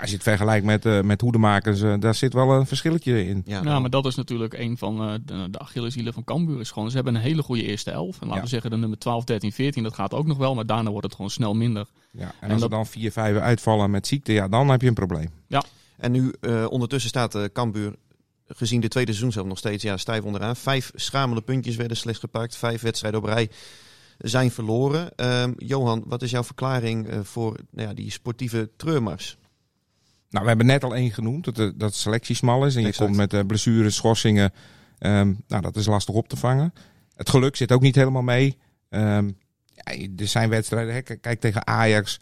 Als 0.00 0.08
je 0.08 0.14
het 0.14 0.22
vergelijkt 0.24 0.66
met, 0.66 0.86
eh 0.86 1.00
met 1.00 1.20
Hoedemakers, 1.20 1.80
eh, 1.82 1.94
daar 1.98 2.14
zit 2.14 2.32
wel 2.32 2.50
een 2.52 2.66
verschilletje 2.66 3.26
in. 3.26 3.42
Ja, 3.46 3.56
Ja, 3.56 3.62
nou, 3.62 3.80
maar 3.80 3.90
dat 3.90 4.06
is 4.06 4.14
natuurlijk 4.14 4.54
een 4.54 4.78
van 4.78 5.00
eh, 5.02 5.12
de, 5.24 5.50
de 5.50 5.58
Achilleshielen 5.58 6.12
van 6.12 6.24
Cambuur. 6.24 6.60
Is 6.60 6.70
gewoon, 6.70 6.88
ze 6.90 6.94
hebben 6.96 7.14
een 7.14 7.20
hele 7.20 7.42
goede 7.42 7.62
eerste 7.62 7.90
elf. 7.90 8.14
En 8.20 8.26
laten 8.26 8.34
Ja. 8.36 8.42
we 8.42 8.48
zeggen 8.48 8.70
de 8.70 8.76
nummer 8.76 8.98
12, 8.98 9.24
13, 9.24 9.52
14, 9.52 9.82
dat 9.82 9.94
gaat 9.94 10.14
ook 10.14 10.26
nog 10.26 10.36
wel. 10.38 10.54
Maar 10.54 10.66
daarna 10.66 10.90
wordt 10.90 11.06
het 11.06 11.14
gewoon 11.14 11.30
snel 11.30 11.54
minder. 11.54 11.86
Ja, 12.10 12.20
en, 12.24 12.32
En 12.40 12.50
als 12.50 12.60
dat- 12.60 12.70
er 12.70 12.76
dan 12.76 12.86
vier, 12.86 13.12
vijf 13.12 13.36
uitvallen 13.36 13.90
met 13.90 14.06
ziekte, 14.06 14.32
ja, 14.32 14.48
dan 14.48 14.68
heb 14.68 14.80
je 14.82 14.88
een 14.88 14.94
probleem. 14.94 15.30
En 15.96 16.12
nu 16.12 16.32
eh, 16.40 16.66
ondertussen 16.70 17.10
staat 17.10 17.34
eh 17.34 17.44
Cambuur 17.52 17.94
gezien 18.46 18.80
de 18.80 18.88
tweede 18.88 19.10
seizoen 19.10 19.32
zelf 19.32 19.46
nog 19.46 19.58
steeds 19.58 19.82
ja, 19.82 19.96
stijf 19.96 20.22
onderaan. 20.24 20.56
Vijf 20.56 20.90
schamele 20.94 21.40
puntjes 21.40 21.76
werden 21.76 21.96
slechts 21.96 22.20
gepakt. 22.20 22.56
Vijf 22.56 22.80
wedstrijden 22.82 23.20
op 23.20 23.26
rij 23.26 23.50
zijn 24.18 24.50
verloren. 24.50 25.16
Ehm, 25.16 25.52
Johan, 25.56 26.02
wat 26.06 26.22
is 26.22 26.30
jouw 26.30 26.44
verklaring 26.44 27.08
eh, 27.08 27.18
voor 27.22 27.56
nou 27.70 27.88
ja, 27.88 27.94
die 27.94 28.10
sportieve 28.10 28.70
treurmars? 28.76 29.36
Nou, 30.30 30.42
we 30.42 30.48
hebben 30.48 30.66
net 30.66 30.84
al 30.84 30.94
één 30.94 31.10
genoemd, 31.10 31.44
dat 31.44 31.56
de, 31.56 31.72
dat 31.76 31.94
selectie 31.94 32.34
smal 32.36 32.66
is. 32.66 32.76
En 32.76 32.82
je 32.82 32.94
komt 32.94 33.16
met 33.16 33.32
eh, 33.34 33.40
blessures, 33.46 33.94
schorsingen. 33.94 34.52
Ehm, 34.98 35.32
nou, 35.48 35.62
dat 35.62 35.76
is 35.76 35.86
lastig 35.86 36.14
op 36.14 36.28
te 36.28 36.36
vangen. 36.36 36.72
Het 37.16 37.30
geluk 37.30 37.56
zit 37.56 37.72
ook 37.72 37.80
niet 37.82 37.94
helemaal 37.94 38.22
mee. 38.22 38.56
Ehm, 38.88 39.30
ja, 39.74 39.92
er 40.16 40.26
zijn 40.28 40.48
wedstrijden, 40.48 40.94
hè, 40.94 41.00
kijk, 41.02 41.40
tegen 41.40 41.66
Ajax. 41.66 42.20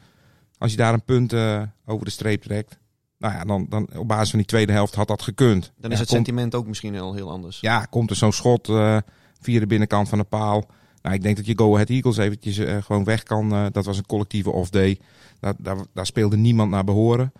Als 0.58 0.70
je 0.70 0.76
daar 0.76 0.92
een 0.92 1.04
punt 1.04 1.32
eh, 1.32 1.62
over 1.86 2.04
de 2.04 2.10
streep 2.10 2.42
trekt. 2.42 2.78
Nou 3.18 3.34
ja, 3.34 3.44
dan, 3.44 3.66
dan 3.68 3.88
op 3.96 4.08
basis 4.08 4.30
van 4.30 4.38
die 4.38 4.48
tweede 4.48 4.72
helft 4.72 4.94
had 4.94 5.08
dat 5.08 5.22
gekund. 5.22 5.72
Dan 5.76 5.90
Ja, 5.90 5.96
is 5.96 5.98
het 5.98 6.08
komt- 6.08 6.08
sentiment 6.26 6.54
ook 6.54 6.66
misschien 6.66 6.98
al 6.98 7.14
heel 7.14 7.30
anders. 7.30 7.60
Ja, 7.60 7.84
komt 7.84 8.10
er 8.10 8.16
zo'n 8.16 8.32
schot 8.32 8.68
eh, 8.68 8.96
via 9.40 9.60
de 9.60 9.66
binnenkant 9.66 10.08
van 10.08 10.18
de 10.18 10.24
paal. 10.24 10.66
Nou, 11.02 11.14
ik 11.14 11.22
denk 11.22 11.36
dat 11.36 11.46
je 11.46 11.52
Go 11.58 11.72
Ahead 11.74 11.88
Eagles 11.88 12.16
eventjes 12.16 12.60
gewoon 12.84 13.04
weg 13.04 13.22
kan. 13.22 13.70
Dat 13.72 13.84
was 13.84 13.98
een 13.98 14.06
collectieve 14.06 14.50
off-day. 14.50 14.98
Daar, 15.40 15.54
daar, 15.58 15.76
daar 15.94 16.06
speelde 16.06 16.36
niemand 16.36 16.70
naar 16.70 16.84
behoren. 16.84 17.32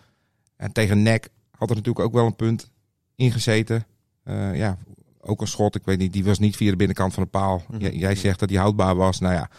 En 0.59 0.73
tegen 0.73 1.03
NEC 1.03 1.29
had 1.50 1.71
er 1.71 1.77
natuurlijk 1.77 2.05
ook 2.05 2.12
wel 2.12 2.27
een 2.27 2.37
punt 2.37 2.71
ingezeten. 3.15 3.87
Eh 4.25 4.57
ja, 4.57 4.79
ook 5.21 5.41
een 5.41 5.47
schot. 5.47 5.75
Ik 5.75 5.85
weet 5.85 5.99
niet, 5.99 6.12
die 6.12 6.25
was 6.25 6.38
niet 6.38 6.57
via 6.57 6.71
de 6.71 6.77
binnenkant 6.77 7.15
van 7.15 7.23
de 7.23 7.29
paal. 7.29 7.62
Mhm. 7.71 7.83
J- 7.85 7.99
jij 7.99 8.15
zegt 8.15 8.38
dat 8.38 8.49
die 8.49 8.59
houdbaar 8.59 8.95
was. 8.97 9.19
Nou 9.19 9.35
ja, 9.35 9.50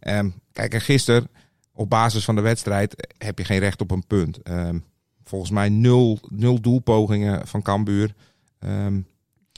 Ehm, 0.00 0.30
kijk, 0.52 0.74
en 0.74 0.80
gisteren 0.80 1.28
op 1.72 1.90
basis 1.90 2.24
van 2.24 2.34
de 2.34 2.40
wedstrijd 2.40 3.14
heb 3.18 3.38
je 3.38 3.44
geen 3.44 3.58
recht 3.58 3.80
op 3.80 3.90
een 3.90 4.06
punt. 4.06 4.42
Ehm, 4.42 4.78
volgens 5.24 5.50
mij 5.50 5.68
nul, 5.68 6.18
nul 6.28 6.60
doelpogingen 6.60 7.46
van 7.46 7.62
Cambuur. 7.62 8.14
Ehm, 8.58 9.00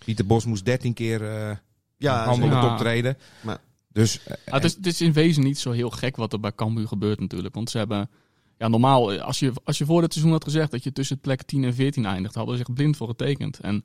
Pieter 0.05 0.27
Bos 0.27 0.45
moest 0.45 0.65
13 0.65 0.93
keer 0.95 1.25
eh 1.31 1.57
Ja, 1.97 2.25
handelend 2.25 2.63
Ja. 2.63 2.73
optreden. 2.73 3.17
Maar- 3.41 3.61
Dus 3.93 4.23
eh, 4.25 4.37
Ah, 4.47 4.53
het, 4.55 4.65
is, 4.65 4.75
het 4.75 4.87
is 4.87 5.01
in 5.01 5.13
wezen 5.13 5.43
niet 5.43 5.59
zo 5.59 5.71
heel 5.71 5.91
gek 5.91 6.17
wat 6.17 6.33
er 6.33 6.41
bij 6.41 6.53
Cambuur 6.55 6.89
gebeurt 6.89 7.21
natuurlijk. 7.21 7.55
Want 7.55 7.71
ze 7.71 7.79
hebben... 7.79 8.11
Ja, 8.59 8.69
normaal, 8.69 9.13
eh, 9.13 9.23
als 9.23 9.39
je, 9.39 9.53
als 9.65 9.79
je 9.79 9.85
voor 9.85 10.03
het 10.03 10.13
seizoen 10.13 10.35
had 10.35 10.45
gezegd 10.45 10.71
dat 10.71 10.85
je 10.85 10.93
tussen 10.93 11.19
plek 11.19 11.43
10 11.43 11.65
en 11.65 11.75
14 11.75 12.07
eindigt, 12.07 12.35
hadden 12.35 12.57
ze 12.57 12.65
zich 12.65 12.75
blind 12.75 12.97
voor 12.97 13.09
getekend. 13.09 13.61
En 13.61 13.85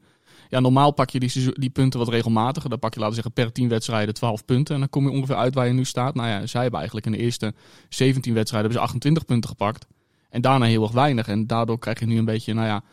ja, 0.50 0.60
normaal 0.60 0.92
pak 0.92 1.10
je 1.10 1.20
die, 1.20 1.52
die 1.54 1.70
punten 1.70 2.00
wat 2.00 2.10
regelmatiger. 2.10 2.70
Dan 2.70 2.80
pak 2.80 2.94
je, 2.94 3.00
laten 3.00 3.16
zeggen, 3.16 3.34
per 3.34 3.52
10 3.52 3.70
wedstrijden 3.70 4.14
12 4.14 4.46
punten. 4.46 4.74
En 4.74 4.80
dan 4.80 4.90
kom 4.90 5.04
je 5.04 5.12
ongeveer 5.12 5.36
uit 5.36 5.54
waar 5.54 5.68
je 5.68 5.74
nu 5.74 5.86
staat. 5.86 6.16
Nou 6.16 6.28
ja, 6.28 6.46
zij 6.46 6.62
hebben 6.62 6.80
eigenlijk 6.80 7.08
in 7.08 7.14
de 7.14 7.24
eerste 7.24 7.54
17 7.90 8.34
wedstrijden 8.34 8.70
hebben 8.70 8.90
ze 8.90 8.94
28 8.94 9.26
punten 9.26 9.50
gepakt. 9.50 9.88
En 10.30 10.42
daarna 10.42 10.66
heel 10.66 10.84
erg 10.84 10.92
weinig. 10.92 11.28
En 11.28 11.48
daardoor 11.48 11.80
krijg 11.80 12.00
je 12.00 12.06
nu 12.06 12.18
een 12.18 12.26
beetje, 12.26 12.54
nou 12.54 12.68
ja, 12.68 12.84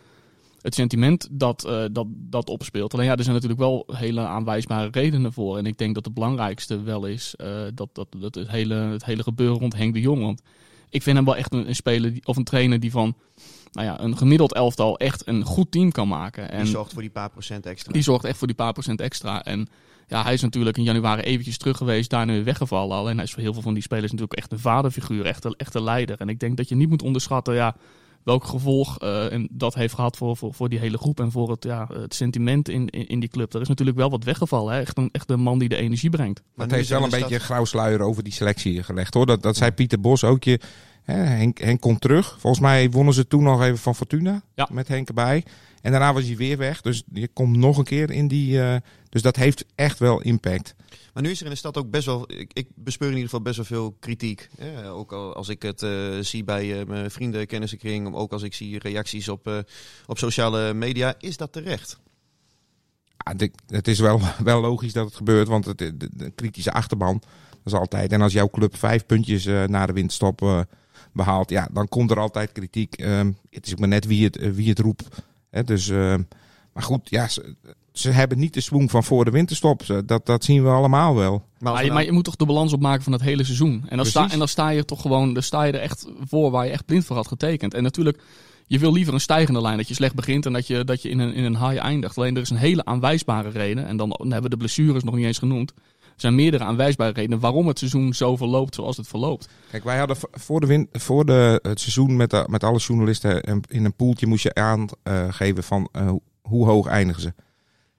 het 0.61 0.75
sentiment 0.75 1.29
dat, 1.31 1.65
eh, 1.65 1.85
dat, 1.93 2.07
dat 2.11 2.49
opspeelt. 2.49 2.95
Alleen 2.95 3.07
ja, 3.07 3.17
er 3.17 3.23
zijn 3.23 3.35
natuurlijk 3.35 3.61
wel 3.61 3.85
hele 3.87 4.21
aanwijsbare 4.21 4.89
redenen 4.93 5.33
voor. 5.33 5.59
En 5.59 5.67
ik 5.67 5.79
denk 5.79 5.95
dat 5.95 6.05
de 6.05 6.11
belangrijkste 6.11 6.83
wel 6.83 7.07
is 7.07 7.35
eh, 7.37 7.63
dat, 7.75 7.89
dat, 7.93 8.07
dat 8.17 8.35
het, 8.35 8.51
hele, 8.51 8.75
het 8.75 9.05
hele 9.05 9.23
gebeuren 9.23 9.59
rond 9.59 9.77
Henk 9.77 9.95
de 9.95 10.01
Jong. 10.01 10.23
Want 10.23 10.43
ik 10.91 11.03
vind 11.03 11.17
hem 11.17 11.25
wel 11.25 11.37
echt 11.37 11.53
een, 11.53 11.69
een 11.69 11.75
speler 11.75 12.13
die, 12.13 12.27
of 12.27 12.37
een 12.37 12.45
trainer 12.45 12.81
die 12.81 12.91
van 12.91 13.15
nou 13.73 13.87
ja, 13.87 14.01
een 14.01 14.17
gemiddeld 14.17 14.55
elftal 14.55 14.99
echt 14.99 15.27
een 15.27 15.45
goed 15.45 15.71
team 15.71 15.93
kan 15.93 16.09
maken. 16.09 16.51
En 16.51 16.63
Die 16.63 16.73
zorgt 16.73 16.93
voor 16.93 17.03
die 17.03 17.11
paar 17.11 17.31
procent 17.31 17.67
extra. 17.67 17.93
die 17.93 18.03
zorgt 18.03 18.25
echt 18.25 18.39
voor 18.39 18.47
die 18.47 18.57
paar 18.57 18.73
procent 18.73 19.01
extra. 19.01 19.45
En 19.45 19.69
ja, 20.07 20.23
hij 20.23 20.33
is 20.33 20.41
natuurlijk 20.41 20.77
in 20.77 20.83
januari 20.83 21.23
eventjes 21.23 21.59
terug 21.59 21.77
geweest, 21.77 22.11
daarna 22.11 22.33
weer 22.33 22.45
weggevallen. 22.45 22.97
Alleen 22.97 23.15
hij 23.15 23.25
is 23.25 23.33
voor 23.33 23.43
heel 23.43 23.53
veel 23.53 23.63
van 23.63 23.75
die 23.75 23.83
spelers 23.83 24.13
natuurlijk 24.13 24.39
echt 24.39 24.53
een 24.53 24.59
vaderfiguur, 24.59 25.27
echt 25.27 25.45
een, 25.45 25.55
echt 25.57 25.75
een 25.75 25.83
leider. 25.83 26.21
En 26.21 26.29
ik 26.29 26.41
denk 26.41 26.57
dat 26.57 26.69
je 26.69 26.75
niet 26.75 26.89
moet 26.89 27.03
onderschatten 27.03 27.55
ja, 27.55 27.77
welk 28.23 28.45
gevolg 28.45 28.99
eh, 28.99 29.33
en 29.33 29.49
dat 29.51 29.75
heeft 29.75 29.95
gehad 29.95 30.17
voor, 30.17 30.37
voor, 30.37 30.55
voor 30.55 30.69
die 30.69 30.79
hele 30.79 30.99
groep 30.99 31.21
en 31.21 31.31
voor 31.31 31.51
het, 31.51 31.65
ja, 31.65 31.89
het 31.93 32.15
sentiment 32.15 32.69
in, 32.69 32.89
in, 32.89 33.07
in 33.07 33.21
die 33.21 33.29
club. 33.29 33.55
Er 33.55 33.61
is 33.61 33.69
natuurlijk 33.69 33.97
wel 33.97 34.11
wat 34.11 34.25
weggevallen. 34.25 34.75
Hè? 34.75 34.81
Echt, 34.81 34.99
een, 34.99 35.09
echt 35.13 35.31
een 35.31 35.41
man 35.41 35.59
die 35.59 35.69
de 35.69 35.77
energie 35.77 36.11
brengt. 36.11 36.43
Maar 36.55 36.67
het 36.67 36.75
heeft 36.75 36.89
wel 36.89 37.03
een 37.03 37.11
de 37.11 37.19
beetje 37.19 37.35
een 37.35 37.41
grauw 37.41 37.65
sluier 37.65 38.01
over 38.01 38.23
die 38.23 38.33
selectie 38.33 38.83
gelegd 38.83 39.15
hoor. 39.15 39.27
Dat, 39.27 39.43
dat 39.43 39.57
zei 39.57 39.71
Pieter 39.71 40.01
Bos 40.01 40.25
ook. 40.25 40.45
Je, 40.45 40.61
Henk, 41.03 41.59
Henk 41.59 41.81
komt 41.81 42.01
terug. 42.01 42.37
Volgens 42.39 42.63
mij 42.63 42.91
wonnen 42.91 43.15
ze 43.15 43.27
toen 43.27 43.43
nog 43.43 43.63
even 43.63 43.79
van 43.79 43.95
Fortuna. 43.95 44.43
Ja. 44.55 44.69
Met 44.73 44.89
Henk 44.89 45.09
erbij. 45.09 45.45
En 45.83 45.91
daarna 45.91 46.13
was 46.13 46.25
hij 46.25 46.37
weer 46.37 46.57
weg. 46.59 46.81
Dus 46.81 47.03
je 47.13 47.29
komt 47.29 47.57
nog 47.57 47.77
een 47.79 47.85
keer 47.85 48.11
in 48.11 48.29
die. 48.29 48.63
eh, 48.63 48.77
dus 49.09 49.23
dat 49.23 49.37
heeft 49.37 49.65
echt 49.75 49.99
wel 49.99 50.21
impact. 50.21 50.75
Maar 51.15 51.23
nu 51.23 51.31
is 51.31 51.39
er 51.39 51.45
in 51.45 51.51
de 51.51 51.57
stad 51.59 51.77
ook 51.77 51.91
best 51.91 52.07
wel, 52.07 52.33
ik, 52.33 52.51
ik 52.53 52.69
bespeur 52.75 53.07
in 53.09 53.15
ieder 53.15 53.29
geval 53.29 53.43
best 53.45 53.57
wel 53.57 53.65
veel 53.65 53.97
kritiek. 54.01 54.49
Hè? 54.59 54.91
Ook 54.91 55.13
al 55.13 55.35
als 55.35 55.49
ik 55.49 55.63
het 55.63 55.83
eh, 55.83 55.91
zie 56.21 56.45
bij 56.45 56.81
eh, 56.81 56.87
mijn 56.87 57.11
vrienden, 57.11 57.47
kennissenkring, 57.47 58.15
ook 58.15 58.33
als 58.33 58.43
ik 58.43 58.55
zie 58.55 58.79
reacties 58.79 59.29
op, 59.29 59.47
eh, 59.47 59.59
op 60.07 60.19
sociale 60.19 60.75
media, 60.75 61.15
is 61.19 61.37
dat 61.37 61.53
terecht? 61.53 61.99
Ja, 63.25 63.35
de- 63.35 63.51
het 63.67 63.89
is 63.89 63.99
wel, 63.99 64.21
wel 64.45 64.61
logisch 64.61 64.93
dat 64.93 65.07
het 65.07 65.15
gebeurt. 65.15 65.49
Want 65.49 65.65
het, 65.65 65.79
de, 65.79 65.97
de 66.13 66.31
kritische 66.35 66.73
achterban. 66.73 67.23
Dat 67.51 67.73
is 67.73 67.79
altijd. 67.79 68.13
En 68.13 68.21
als 68.23 68.33
jouw 68.33 68.49
club 68.51 68.77
vijf 68.77 69.07
puntjes 69.07 69.47
eh, 69.47 69.65
na 69.65 69.87
de 69.87 69.93
winterstop 69.93 70.43
eh, 70.43 70.61
behaalt. 71.13 71.51
Ja, 71.51 71.69
dan 71.73 71.89
komt 71.89 72.11
er 72.11 72.19
altijd 72.19 72.53
kritiek. 72.53 72.95
Ehm, 72.95 73.31
het 73.51 73.67
is 73.67 73.73
ook 73.73 73.79
maar 73.79 73.89
net 73.89 74.07
wie 74.07 74.25
het, 74.25 74.37
eh, 74.37 74.51
wie 74.51 74.69
het 74.69 74.79
roept. 74.79 75.09
Hè, 75.51 75.65
dus, 75.65 75.89
ehm, 75.89 76.23
maar 76.73 76.83
goed, 76.83 77.11
ja, 77.11 77.29
ze, 77.29 77.55
ze 77.93 78.11
hebben 78.11 78.39
niet 78.39 78.55
de 78.55 78.61
swoon 78.61 78.89
van 78.89 79.05
voor 79.05 79.25
de 79.25 79.31
winterstop. 79.31 79.85
Ze- 79.85 80.05
Dat, 80.05 80.27
dat 80.27 80.45
zien 80.45 80.63
we 80.63 80.69
allemaal 80.69 81.15
wel. 81.15 81.45
Maar, 81.59 81.73
je, 81.85 81.93
maar 81.93 82.05
je 82.05 82.13
moet 82.13 82.25
toch 82.25 82.37
de 82.37 82.47
balans 82.47 82.73
opmaken 82.73 83.03
van 83.03 83.13
het 83.13 83.23
hele 83.23 83.45
seizoen. 83.45 83.85
En 83.89 83.97
dan, 83.97 84.07
sta, 84.07 84.31
en 84.31 84.39
dan 84.39 84.49
sta 84.49 84.69
je 84.69 84.85
toch 84.85 85.01
gewoon, 85.01 85.35
dan 85.35 85.43
sta 85.43 85.63
je 85.63 85.73
er 85.73 85.81
echt 85.81 86.07
voor 86.25 86.51
waar 86.51 86.65
je 86.67 86.71
echt 86.73 86.85
blind 86.87 87.05
voor 87.05 87.17
had 87.17 87.29
getekend. 87.29 87.75
En 87.75 87.83
natuurlijk, 87.83 88.23
je 88.67 88.79
wil 88.79 88.93
liever 88.93 89.15
een 89.15 89.21
stijgende 89.21 89.61
lijn, 89.61 89.77
dat 89.77 89.89
je 89.89 89.95
slecht 89.95 90.15
begint 90.15 90.47
en 90.47 90.53
dat 90.53 90.67
je, 90.67 90.85
dat 90.85 91.03
je 91.03 91.09
in, 91.09 91.19
een, 91.19 91.35
in 91.35 91.45
een 91.45 91.67
high 91.69 91.83
eindigt. 91.85 92.17
Alleen 92.19 92.37
er 92.37 92.43
is 92.43 92.51
een 92.51 92.57
hele 92.57 92.85
aanwijsbare 92.85 93.49
reden, 93.49 93.87
en 93.87 93.97
dan, 93.97 94.09
dan 94.09 94.21
hebben 94.33 94.43
we 94.43 94.49
de 94.49 94.57
blessures 94.57 95.03
nog 95.05 95.15
niet 95.15 95.25
eens 95.27 95.39
genoemd. 95.39 95.73
Zijn 96.21 96.35
meerdere 96.35 96.65
aanwijsbare 96.65 97.13
redenen 97.13 97.41
waarom 97.41 97.69
het 97.69 97.79
seizoen 97.79 98.15
zo 98.15 98.37
verloopt 98.37 98.75
zoals 98.75 98.97
het 98.97 99.09
verloopt. 99.09 99.49
Kijk, 99.71 99.85
wij 99.85 99.99
hadden 99.99 100.17
voor, 100.33 100.61
de 100.61 100.67
win, 100.67 100.89
voor 100.93 101.25
de, 101.25 101.59
het 101.63 101.81
seizoen 101.81 102.17
met, 102.17 102.31
de, 102.31 102.45
met 102.49 102.65
alle 102.65 102.79
journalisten 102.79 103.43
in 103.69 103.85
een 103.85 103.95
poeltje 103.97 104.27
moest 104.27 104.43
je 104.43 104.55
aangeven 104.55 105.63
van 105.63 105.89
eh, 105.93 106.11
hoe- 106.43 106.67
hoog 106.67 106.87
eindigen 106.87 107.23
ze. 107.23 107.33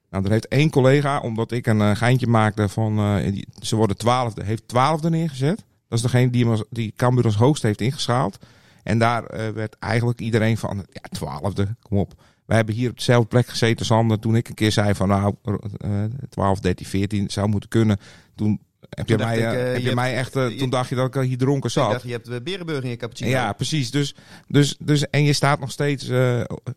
Nou, 0.09 0.23
dan 0.23 0.31
heeft 0.31 0.47
één 0.47 0.69
collega, 0.69 1.19
omdat 1.19 1.51
ik 1.51 1.67
een 1.67 1.81
eh, 1.81 1.95
geintje 1.95 2.27
maakte 2.27 2.69
van 2.69 2.97
eh, 2.99 3.41
ze 3.59 3.75
worden 3.75 3.97
twaalfde, 3.97 4.43
heeft 4.43 4.67
twaalfde 4.67 5.09
neergezet. 5.09 5.65
Dat 5.87 5.97
is 5.97 6.01
degene 6.01 6.29
die, 6.29 6.45
als, 6.45 6.63
die 6.69 6.93
Cambuur 6.95 7.25
als 7.25 7.35
hoogste 7.35 7.67
heeft 7.67 7.81
ingeschaald. 7.81 8.37
En 8.83 8.99
daar 8.99 9.25
eh, 9.25 9.49
werd 9.49 9.75
eigenlijk 9.79 10.19
iedereen 10.19 10.57
van, 10.57 10.85
ja, 10.91 11.01
twaalfde, 11.11 11.75
kom 11.81 11.97
op. 11.97 12.13
Wij 12.51 12.59
hebben 12.59 12.79
hier 12.79 12.89
op 12.89 12.97
dezelfde 12.97 13.27
plek 13.27 13.47
gezeten, 13.47 13.85
Sander, 13.85 14.19
toen 14.19 14.35
ik 14.35 14.47
een 14.47 14.53
keer 14.53 14.71
zei 14.71 14.95
van 14.95 15.07
nou, 15.07 15.35
eh 15.77 16.03
12, 16.29 16.59
13, 16.59 16.85
14 16.85 17.29
zou 17.29 17.47
moeten 17.47 17.69
kunnen. 17.69 17.97
Toen 18.35 18.59
heb 18.89 19.07
je 19.09 19.17
mij, 19.17 19.37
ik, 19.37 19.43
eh, 19.43 19.49
eh, 19.51 19.57
heb 19.57 19.75
je 19.75 19.79
je 19.79 19.83
hebt- 19.83 19.95
mij 19.95 20.15
echt, 20.15 20.35
eh, 20.35 20.49
je- 20.49 20.55
toen 20.55 20.69
dacht 20.69 20.89
je 20.89 20.95
dat 20.95 21.15
ik 21.15 21.21
hier 21.21 21.37
dronken 21.37 21.65
ik 21.65 21.71
zat. 21.75 21.91
dacht, 21.91 22.03
je 22.03 22.11
hebt 22.11 22.25
de 22.25 22.41
Berenburg 22.41 22.83
in 22.83 22.89
je 22.89 22.95
cappuccino. 22.95 23.29
Ja, 23.29 23.53
precies. 23.53 23.91
Dus, 23.91 24.15
dus, 24.47 24.75
dus, 24.79 25.09
en 25.09 25.23
je 25.23 25.33
staat 25.33 25.59
nog 25.59 25.71
steeds 25.71 26.09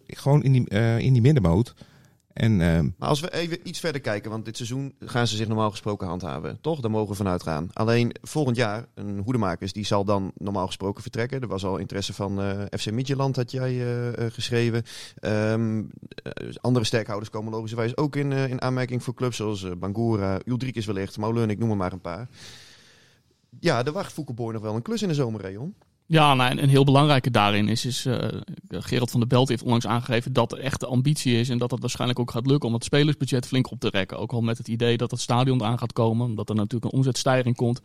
gewoon 0.07 0.43
in 0.43 0.53
die, 0.53 0.69
in 0.99 1.13
die 1.13 1.23
middenmoot. 1.23 1.75
En 2.35 2.61
ehm, 2.61 2.89
Maar 2.99 3.09
als 3.09 3.21
we 3.21 3.33
even 3.33 3.69
iets 3.69 3.81
verder 3.81 4.01
kijken, 4.01 4.31
want 4.31 4.45
dit 4.45 4.57
seizoen 4.57 4.95
gaan 4.99 5.27
ze 5.27 5.37
zich 5.37 5.49
normaal 5.49 5.71
gesproken 5.71 6.07
handhaven. 6.07 6.59
Toch? 6.61 6.81
Daar 6.81 6.91
mogen 6.91 7.11
we 7.11 7.15
vanuit 7.15 7.43
gaan. 7.43 7.69
Alleen 7.73 8.15
volgend 8.23 8.57
jaar, 8.57 8.87
een 8.95 9.19
hoedemakers, 9.19 9.73
die 9.73 9.85
zal 9.85 10.05
dan 10.05 10.33
normaal 10.39 10.67
gesproken 10.67 11.03
vertrekken. 11.03 11.41
Er 11.41 11.49
was 11.49 11.65
al 11.65 11.77
interesse 11.77 12.13
van 12.13 12.41
eh, 12.41 12.61
FC 12.79 12.91
Midtjylland, 12.91 13.37
had 13.37 13.51
jij 13.51 13.71
eh, 13.71 14.09
eh, 14.09 14.33
geschreven. 14.33 14.83
Ehm, 15.19 15.83
eh, 16.23 16.55
andere 16.61 16.85
sterkhouders 16.85 17.31
komen 17.31 17.53
logischerwijs 17.53 17.97
ook 17.97 18.17
in, 18.17 18.33
in 18.33 18.63
aanmerking 18.63 19.03
voor 19.03 19.15
clubs 19.15 19.37
zoals 19.37 19.79
Bangura, 19.79 20.41
Uldrik 20.45 20.85
wel 20.87 21.07
Moulin, 21.19 21.51
ik 21.51 21.59
noem 21.59 21.71
er 21.71 21.77
maar 21.77 21.93
een 21.93 22.01
paar. 22.01 22.29
Ja, 23.61 23.85
er 23.85 23.93
wacht 23.93 24.13
Foukeboy 24.13 24.53
nog 24.53 24.63
wel 24.63 24.75
een 24.75 24.83
klus 24.83 25.03
in 25.03 25.09
de 25.09 25.15
zomer. 25.15 25.41
Ja, 26.07 26.35
nou, 26.35 26.51
en 26.51 26.63
een 26.63 26.69
heel 26.69 26.85
belangrijke 26.85 27.31
daarin 27.31 27.69
is, 27.69 27.85
is 27.85 28.07
eh, 28.07 28.29
Gerald 28.69 29.11
van 29.11 29.21
der 29.21 29.29
Belt 29.29 29.49
heeft 29.49 29.63
onlangs 29.63 29.87
aangegeven 29.87 30.33
dat 30.33 30.53
er 30.53 30.59
echt 30.59 30.81
de 30.81 30.87
ambitie 30.87 31.39
is 31.39 31.49
en 31.49 31.59
dat 31.59 31.71
het 31.71 31.81
waarschijnlijk 31.81 32.19
ook 32.19 32.31
gaat 32.31 32.47
lukken 32.47 32.69
om 32.69 32.75
het 32.75 32.85
spelersbudget 32.85 33.47
flink 33.47 33.71
op 33.71 33.81
te 33.81 33.89
rekken. 33.89 34.19
Ook 34.19 34.33
al 34.33 34.41
met 34.41 34.59
het 34.59 34.69
idee 34.69 34.97
dat 34.97 35.11
het 35.11 35.21
stadion 35.21 35.61
eraan 35.61 35.79
gaat 35.79 35.93
komen, 35.93 36.27
omdat 36.27 36.49
er 36.49 36.55
natuurlijk 36.55 36.85
een 36.85 36.99
omzetstijging 36.99 37.57
komt. 37.57 37.81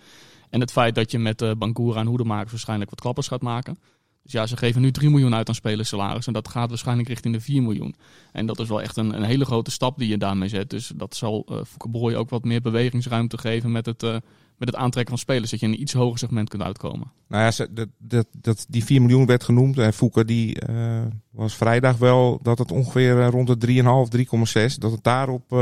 En 0.50 0.60
het 0.60 0.72
feit 0.72 0.96
dat 0.96 1.12
je 1.12 1.20
met 1.20 1.42
uh, 1.42 1.52
Bangura 1.58 2.00
en 2.00 2.08
Hoedemakers 2.08 2.52
waarschijnlijk 2.52 2.90
wat 2.90 3.02
klappers 3.02 3.28
gaat 3.28 3.42
maken. 3.42 3.80
Dus 4.24 4.32
ja, 4.32 4.48
ze 4.48 4.58
geven 4.58 4.82
nu 4.82 4.92
3 4.92 5.10
miljoen 5.10 5.36
uit 5.36 5.48
aan 5.48 5.56
spelerssalaris. 5.56 6.28
En 6.28 6.34
dat 6.34 6.48
gaat 6.48 6.70
waarschijnlijk 6.70 7.08
richting 7.08 7.34
de 7.34 7.42
4 7.42 7.62
miljoen. 7.62 7.96
En 8.32 8.46
dat 8.46 8.60
is 8.60 8.68
wel 8.68 8.82
echt 8.82 8.98
een, 8.98 9.16
een 9.16 9.24
hele 9.24 9.46
grote 9.46 9.72
stap 9.72 9.98
die 9.98 10.10
je 10.10 10.18
daarmee 10.18 10.50
zet. 10.50 10.70
Dus 10.70 10.92
dat 10.96 11.16
zal 11.16 11.46
uh, 11.50 11.58
Fouke 11.64 12.18
ook 12.18 12.30
wat 12.30 12.44
meer 12.44 12.62
bewegingsruimte 12.62 13.38
geven 13.38 13.72
met 13.72 13.86
het, 13.86 14.04
met 14.60 14.70
het 14.70 14.76
aantrekken 14.76 15.14
van 15.14 15.24
spelers. 15.24 15.52
Dat 15.52 15.60
je 15.60 15.66
in 15.66 15.72
een 15.72 15.82
iets 15.82 15.94
hoger 15.94 16.20
segment 16.20 16.50
kunt 16.50 16.64
uitkomen. 16.64 17.12
Nou 17.28 17.44
ja, 17.44 17.68
dat, 17.72 17.88
dat, 17.98 18.28
dat, 18.32 18.66
die 18.70 18.86
4 18.86 19.02
miljoen 19.02 19.26
werd 19.26 19.44
genoemd. 19.44 19.78
En 19.78 19.94
Fouke 19.94 20.26
die 20.26 20.70
uh, 20.70 21.02
was 21.32 21.56
vrijdag 21.56 21.98
wel 21.98 22.40
dat 22.42 22.58
het 22.58 22.72
ongeveer 22.72 23.26
rond 23.26 23.62
de 23.62 23.68
3,5, 23.68 24.64
3,6. 24.72 24.76
Dat 24.78 24.92
het 24.92 25.04
daarop... 25.04 25.56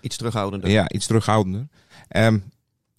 iets 0.00 0.16
terughoudender. 0.16 0.70
Ja, 0.70 0.90
iets 0.90 1.06
terughoudender. 1.06 1.66
Um, 2.16 2.44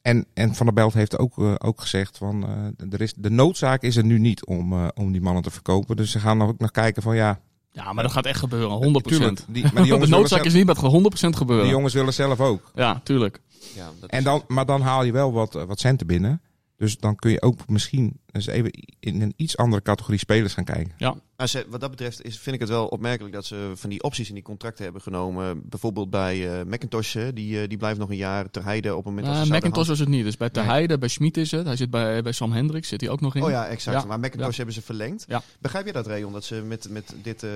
en, 0.06 0.26
en 0.34 0.56
Van 0.56 0.66
der 0.66 0.76
Belt 0.76 0.94
heeft 0.94 1.18
ook, 1.18 1.38
uh, 1.38 1.54
ook 1.58 1.82
gezegd 1.82 2.18
van 2.18 2.44
uh, 2.80 2.94
er 2.94 3.02
is, 3.02 3.14
de 3.14 3.30
noodzaak 3.30 3.82
is 3.82 3.96
er 3.96 4.06
nu 4.06 4.20
niet 4.20 4.46
om, 4.46 4.74
uh, 4.74 4.88
om 4.94 5.12
die 5.12 5.22
mannen 5.22 5.44
te 5.44 5.52
verkopen. 5.52 5.96
Dus 5.96 6.12
ze 6.12 6.20
gaan 6.20 6.42
ook 6.42 6.60
naar 6.60 6.72
kijken 6.72 7.02
van 7.02 7.16
ja. 7.16 7.40
Ja, 7.72 7.94
maar 7.94 8.04
dat 8.04 8.12
gaat 8.12 8.26
echt 8.26 8.40
gebeuren, 8.40 9.02
100%. 9.02 9.02
Tuurlijk, 9.02 9.40
die, 9.48 9.66
maar 9.74 9.84
die 9.84 10.00
de 10.00 10.08
noodzaak 10.08 10.44
is 10.44 10.54
niet, 10.54 10.66
maar 10.66 10.76
het 10.76 10.84
gaat 10.84 11.34
100% 11.34 11.38
gebeuren. 11.38 11.66
Die 11.66 11.74
jongens 11.74 11.94
willen 11.94 12.14
zelf 12.14 12.40
ook. 12.40 12.72
Ja, 12.76 13.02
tuurlijk. 13.04 13.40
Ja, 13.76 13.92
dat 14.00 14.10
en 14.10 14.24
dan, 14.24 14.44
maar 14.48 14.66
dan 14.66 14.82
haal 14.82 15.04
je 15.04 15.12
wel 15.12 15.32
wat, 15.32 15.54
wat 15.54 15.80
centen 15.80 16.08
binnen. 16.08 16.42
Dus 16.78 16.98
dan 16.98 17.16
kun 17.16 17.32
je 17.32 17.42
ook 17.42 17.68
misschien 17.68 18.20
eens 18.32 18.48
even 18.48 18.72
in 19.00 19.22
een 19.22 19.34
iets 19.36 19.58
andere 19.58 19.82
categorie 19.82 20.20
spelers 20.20 20.54
gaan 20.54 20.64
kijken. 20.64 20.94
Ja. 20.98 21.16
Maar 21.38 21.48
ze, 21.48 21.66
wat 21.70 21.82
dat 21.82 21.90
betreft 21.90 22.22
is, 22.24 22.38
vind 22.40 22.56
ik 22.56 22.62
het 22.62 22.70
wel 22.70 22.88
opmerkelijk 22.88 23.34
dat 23.34 23.46
ze 23.46 23.72
van 23.76 23.90
die 23.90 24.04
opties 24.04 24.28
in 24.28 24.34
die 24.34 24.44
contracten 24.44 24.84
hebben 24.84 25.02
genomen. 25.02 25.70
Bijvoorbeeld 25.70 26.10
bij 26.10 26.60
uh, 26.60 26.66
McIntosh, 26.66 27.16
die, 27.34 27.62
uh, 27.62 27.68
die 27.68 27.78
blijft 27.78 28.00
nog 28.00 28.10
een 28.10 28.16
jaar 28.16 28.50
ter 28.50 28.64
heide 28.64 28.96
op 28.96 29.06
het 29.06 29.14
moment 29.16 29.34
uh, 29.34 29.40
dat 29.40 29.58
McIntosh 29.58 29.88
was 29.88 30.00
het 30.00 30.10
niet. 30.10 30.24
Dus 30.24 30.38
bij 30.38 30.50
ter 30.50 30.66
heide, 30.66 30.98
bij 30.98 31.10
Schmid 31.10 31.38
is 31.38 31.52
het. 31.52 31.66
Hij 31.66 31.76
zit 31.76 31.90
bij, 31.90 32.22
bij 32.22 32.32
Sam 32.32 32.52
Hendricks, 32.52 32.88
zit 32.88 33.02
hij 33.02 33.10
ook 33.10 33.22
nog 33.22 33.36
in. 33.36 33.44
Oh 33.44 33.50
ja, 33.50 33.68
exact. 33.68 34.02
Ja. 34.02 34.08
Maar 34.08 34.20
McIntosh 34.20 34.50
Ja. 34.50 34.56
hebben 34.56 34.74
ze 34.74 34.82
verlengd. 34.82 35.26
Ja. 35.28 35.42
Begrijp 35.60 35.86
je 35.86 35.92
dat, 35.92 36.08
Ray, 36.08 36.24
omdat 36.24 36.44
ze 36.44 36.56
met, 36.56 36.90
met 36.90 37.16
dit, 37.22 37.44
uh, 37.44 37.52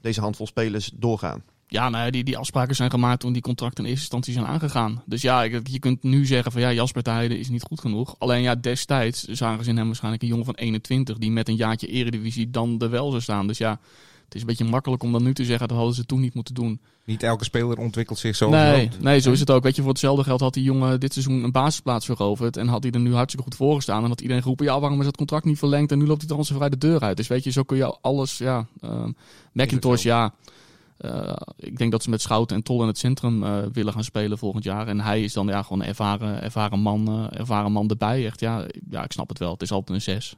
deze 0.00 0.20
handvol 0.20 0.46
spelers 0.46 0.90
doorgaan? 0.94 1.42
Ja, 1.68 1.88
nou 1.88 2.04
ja, 2.04 2.10
die, 2.10 2.24
die 2.24 2.36
afspraken 2.36 2.76
zijn 2.76 2.90
gemaakt 2.90 3.20
toen 3.20 3.32
die 3.32 3.42
contracten 3.42 3.84
in 3.84 3.90
eerste 3.90 4.04
instantie 4.04 4.32
zijn 4.32 4.46
aangegaan. 4.46 5.02
Dus 5.04 5.22
ja, 5.22 5.42
je 5.42 5.78
kunt 5.78 6.02
nu 6.02 6.26
zeggen 6.26 6.52
van 6.52 6.60
ja, 6.60 6.72
Jasper 6.72 7.02
de 7.02 7.10
Heide 7.10 7.38
is 7.38 7.48
niet 7.48 7.62
goed 7.62 7.80
genoeg. 7.80 8.14
Alleen 8.18 8.42
ja, 8.42 8.54
destijds 8.54 9.22
zagen 9.22 9.64
ze 9.64 9.70
in 9.70 9.76
hem 9.76 9.86
waarschijnlijk 9.86 10.22
een 10.22 10.28
jongen 10.28 10.44
van 10.44 10.54
21 10.54 11.18
die 11.18 11.30
met 11.30 11.48
een 11.48 11.56
jaartje 11.56 11.86
eredivisie 11.86 12.50
dan 12.50 12.80
er 12.80 12.90
wel 12.90 13.10
zou 13.10 13.22
staan. 13.22 13.46
Dus 13.46 13.58
ja, 13.58 13.78
het 14.24 14.34
is 14.34 14.40
een 14.40 14.46
beetje 14.46 14.64
makkelijk 14.64 15.02
om 15.02 15.12
dan 15.12 15.22
nu 15.22 15.34
te 15.34 15.44
zeggen 15.44 15.68
dat 15.68 15.76
hadden 15.76 15.94
ze 15.94 16.06
toen 16.06 16.20
niet 16.20 16.34
moeten 16.34 16.54
doen. 16.54 16.80
Niet 17.04 17.22
elke 17.22 17.44
speler 17.44 17.78
ontwikkelt 17.78 18.18
zich 18.18 18.36
zoals 18.36 18.54
Nee, 18.54 18.90
nee, 19.00 19.20
zo 19.20 19.32
is 19.32 19.40
het 19.40 19.50
ook. 19.50 19.62
Weet 19.62 19.76
je, 19.76 19.82
voor 19.82 19.90
hetzelfde 19.90 20.24
geld 20.24 20.40
had 20.40 20.54
die 20.54 20.62
jongen 20.62 21.00
dit 21.00 21.12
seizoen 21.12 21.44
een 21.44 21.52
basisplaats 21.52 22.06
veroverd. 22.06 22.56
En 22.56 22.68
had 22.68 22.82
hij 22.82 22.92
er 22.92 23.00
nu 23.00 23.14
hartstikke 23.14 23.44
goed 23.44 23.56
voor 23.56 23.74
gestaan. 23.74 24.02
En 24.02 24.08
had 24.08 24.20
iedereen 24.20 24.42
geroepen, 24.42 24.66
ja, 24.66 24.80
waarom 24.80 24.98
is 24.98 25.04
dat 25.04 25.16
contract 25.16 25.44
niet 25.44 25.58
verlengd? 25.58 25.92
En 25.92 25.98
nu 25.98 26.06
loopt 26.06 26.20
hij 26.26 26.36
dan 26.36 26.44
zo 26.44 26.54
vrij 26.54 26.68
de 26.68 26.78
deur 26.78 27.00
uit. 27.00 27.16
Dus 27.16 27.26
weet 27.26 27.44
je, 27.44 27.50
zo 27.50 27.62
kun 27.62 27.76
je 27.76 27.96
alles, 28.00 28.38
ja. 28.38 28.66
ehm 28.80 29.10
Macintosh, 29.52 30.02
zo. 30.02 30.08
ja. 30.08 30.34
Eh, 30.98 31.36
ik 31.56 31.78
denk 31.78 31.90
dat 31.92 32.02
ze 32.02 32.10
met 32.10 32.20
Schouten 32.20 32.56
en 32.56 32.62
Tol 32.62 32.80
in 32.80 32.86
het 32.86 32.98
centrum 32.98 33.42
eh, 33.42 33.58
willen 33.72 33.92
gaan 33.92 34.04
spelen 34.04 34.38
volgend 34.38 34.64
jaar. 34.64 34.88
En 34.88 35.00
hij 35.00 35.22
is 35.22 35.32
dan 35.32 35.46
ja, 35.46 35.62
gewoon 35.62 35.80
een 35.80 35.88
ervaren, 35.88 36.42
ervaren, 36.42 36.78
man, 36.78 37.08
eh, 37.08 37.38
ervaren 37.40 37.72
man 37.72 37.88
erbij. 37.88 38.26
Echt, 38.26 38.40
ja, 38.40 38.66
ja, 38.90 39.04
ik 39.04 39.12
snap 39.12 39.28
het 39.28 39.38
wel. 39.38 39.52
Het 39.52 39.62
is 39.62 39.72
altijd 39.72 39.96
een 39.96 40.02
zes. 40.02 40.36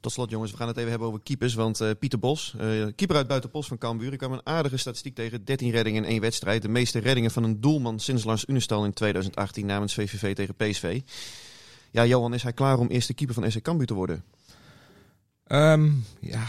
Tot 0.00 0.12
slot, 0.12 0.30
jongens, 0.30 0.50
we 0.50 0.56
gaan 0.56 0.68
het 0.68 0.76
even 0.76 0.90
hebben 0.90 1.08
over 1.08 1.20
keepers. 1.20 1.54
Want 1.54 1.80
eh, 1.80 1.90
Pieter 1.98 2.18
Bos, 2.18 2.54
eh, 2.58 2.68
keeper 2.96 3.16
uit 3.16 3.26
Buitenpost 3.26 3.68
van 3.68 3.78
Cambuur, 3.78 4.12
ik 4.12 4.18
kwam 4.18 4.32
een 4.32 4.46
aardige 4.46 4.76
statistiek 4.76 5.14
tegen. 5.14 5.44
13 5.44 5.70
reddingen 5.70 6.04
in 6.04 6.10
één 6.10 6.20
wedstrijd. 6.20 6.62
De 6.62 6.68
meeste 6.68 6.98
reddingen 6.98 7.30
van 7.30 7.42
een 7.42 7.60
doelman 7.60 7.98
sinds 7.98 8.24
Lars 8.24 8.44
Unestal 8.48 8.84
in 8.84 8.92
2018 8.92 9.66
namens 9.66 9.94
VVV 9.94 10.34
tegen 10.34 10.54
PSV. 10.54 11.00
Ja, 11.90 12.06
Johan, 12.06 12.34
is 12.34 12.42
hij 12.42 12.52
klaar 12.52 12.78
om 12.78 12.86
eerste 12.86 13.14
keeper 13.14 13.34
van 13.34 13.50
SC 13.50 13.62
Cambuur 13.62 13.86
te 13.86 13.94
worden? 13.94 14.24
Ehm, 15.46 15.90
ja, 16.20 16.46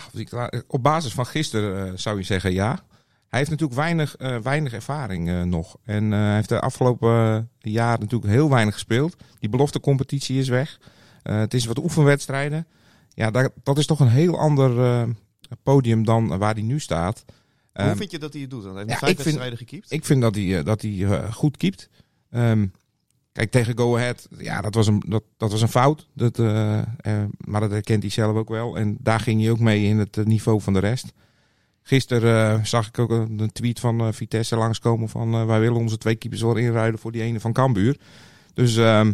op 0.67 0.83
basis 0.83 1.13
van 1.13 1.25
gisteren 1.25 1.99
zou 1.99 2.17
je 2.17 2.23
zeggen 2.23 2.53
ja. 2.53 2.83
Hij 3.31 3.39
heeft 3.39 3.51
natuurlijk 3.51 3.79
weinig, 3.79 4.15
eh, 4.15 4.37
weinig 4.37 4.73
ervaring 4.73 5.29
eh, 5.29 5.41
nog. 5.41 5.77
En 5.83 6.13
eh, 6.13 6.19
hij 6.19 6.35
heeft 6.35 6.49
de 6.49 6.59
afgelopen 6.59 7.49
jaar 7.59 7.99
natuurlijk 7.99 8.31
heel 8.31 8.49
weinig 8.49 8.73
gespeeld. 8.73 9.15
Die 9.39 9.49
beloftecompetitie 9.49 10.39
is 10.39 10.49
weg. 10.49 10.79
Het 11.21 11.53
is 11.53 11.65
wat 11.65 11.77
oefenwedstrijden. 11.77 12.67
Ja, 13.13 13.31
dat, 13.31 13.51
dat 13.63 13.77
is 13.77 13.85
toch 13.85 13.99
een 13.99 14.07
heel 14.07 14.39
ander 14.39 15.07
podium 15.63 16.05
dan 16.05 16.37
waar 16.37 16.53
hij 16.53 16.63
nu 16.63 16.79
staat. 16.79 17.23
Hoe 17.25 17.85
Ehm, 17.85 17.95
vind 17.95 18.11
je 18.11 18.19
dat 18.19 18.33
hij 18.33 18.41
het 18.41 18.49
doet? 18.49 18.63
Hij 18.63 18.73
heeft 18.73 18.89
ja, 18.89 18.97
vijf 18.97 19.23
wedstrijden 19.23 19.57
gekiept. 19.57 19.91
ik 19.91 20.05
vind 20.05 20.21
dat 20.21 20.35
hij, 20.35 20.63
dat 20.63 20.81
hij 20.81 21.23
goed 21.31 21.57
keept. 21.57 21.89
Ehm, 22.29 22.67
kijk, 23.31 23.51
tegen 23.51 23.77
Go 23.77 23.95
Ahead, 23.95 24.27
ja, 24.37 24.61
dat 24.61 24.75
was 24.75 24.87
een, 24.87 25.03
dat, 25.07 25.23
dat 25.37 25.51
was 25.51 25.61
een 25.61 25.67
fout. 25.67 26.07
Dat, 26.13 26.37
maar 27.37 27.61
dat 27.61 27.71
herkent 27.71 28.01
hij 28.01 28.11
zelf 28.11 28.35
ook 28.35 28.49
wel. 28.49 28.77
En 28.77 28.97
daar 28.99 29.19
ging 29.19 29.41
hij 29.41 29.51
ook 29.51 29.59
mee 29.59 29.83
in 29.83 29.97
het 29.97 30.25
niveau 30.25 30.61
van 30.61 30.73
de 30.73 30.79
rest. 30.79 31.13
Gisteren 31.83 32.57
eh, 32.59 32.63
zag 32.65 32.87
ik 32.87 32.99
ook 32.99 33.09
een, 33.09 33.49
tweet 33.53 33.79
van 33.79 33.99
eh, 33.99 34.07
Vitesse 34.11 34.55
langskomen 34.55 35.09
van... 35.09 35.33
eh, 35.33 35.45
wij 35.45 35.59
willen 35.59 35.77
onze 35.77 35.97
twee 35.97 36.15
keepers 36.15 36.41
wel 36.41 36.55
inruilen 36.55 36.99
voor 36.99 37.11
die 37.11 37.21
ene 37.21 37.39
van 37.39 37.53
Cambuur. 37.53 37.97
Dus 38.53 38.77
ehm, 38.77 39.11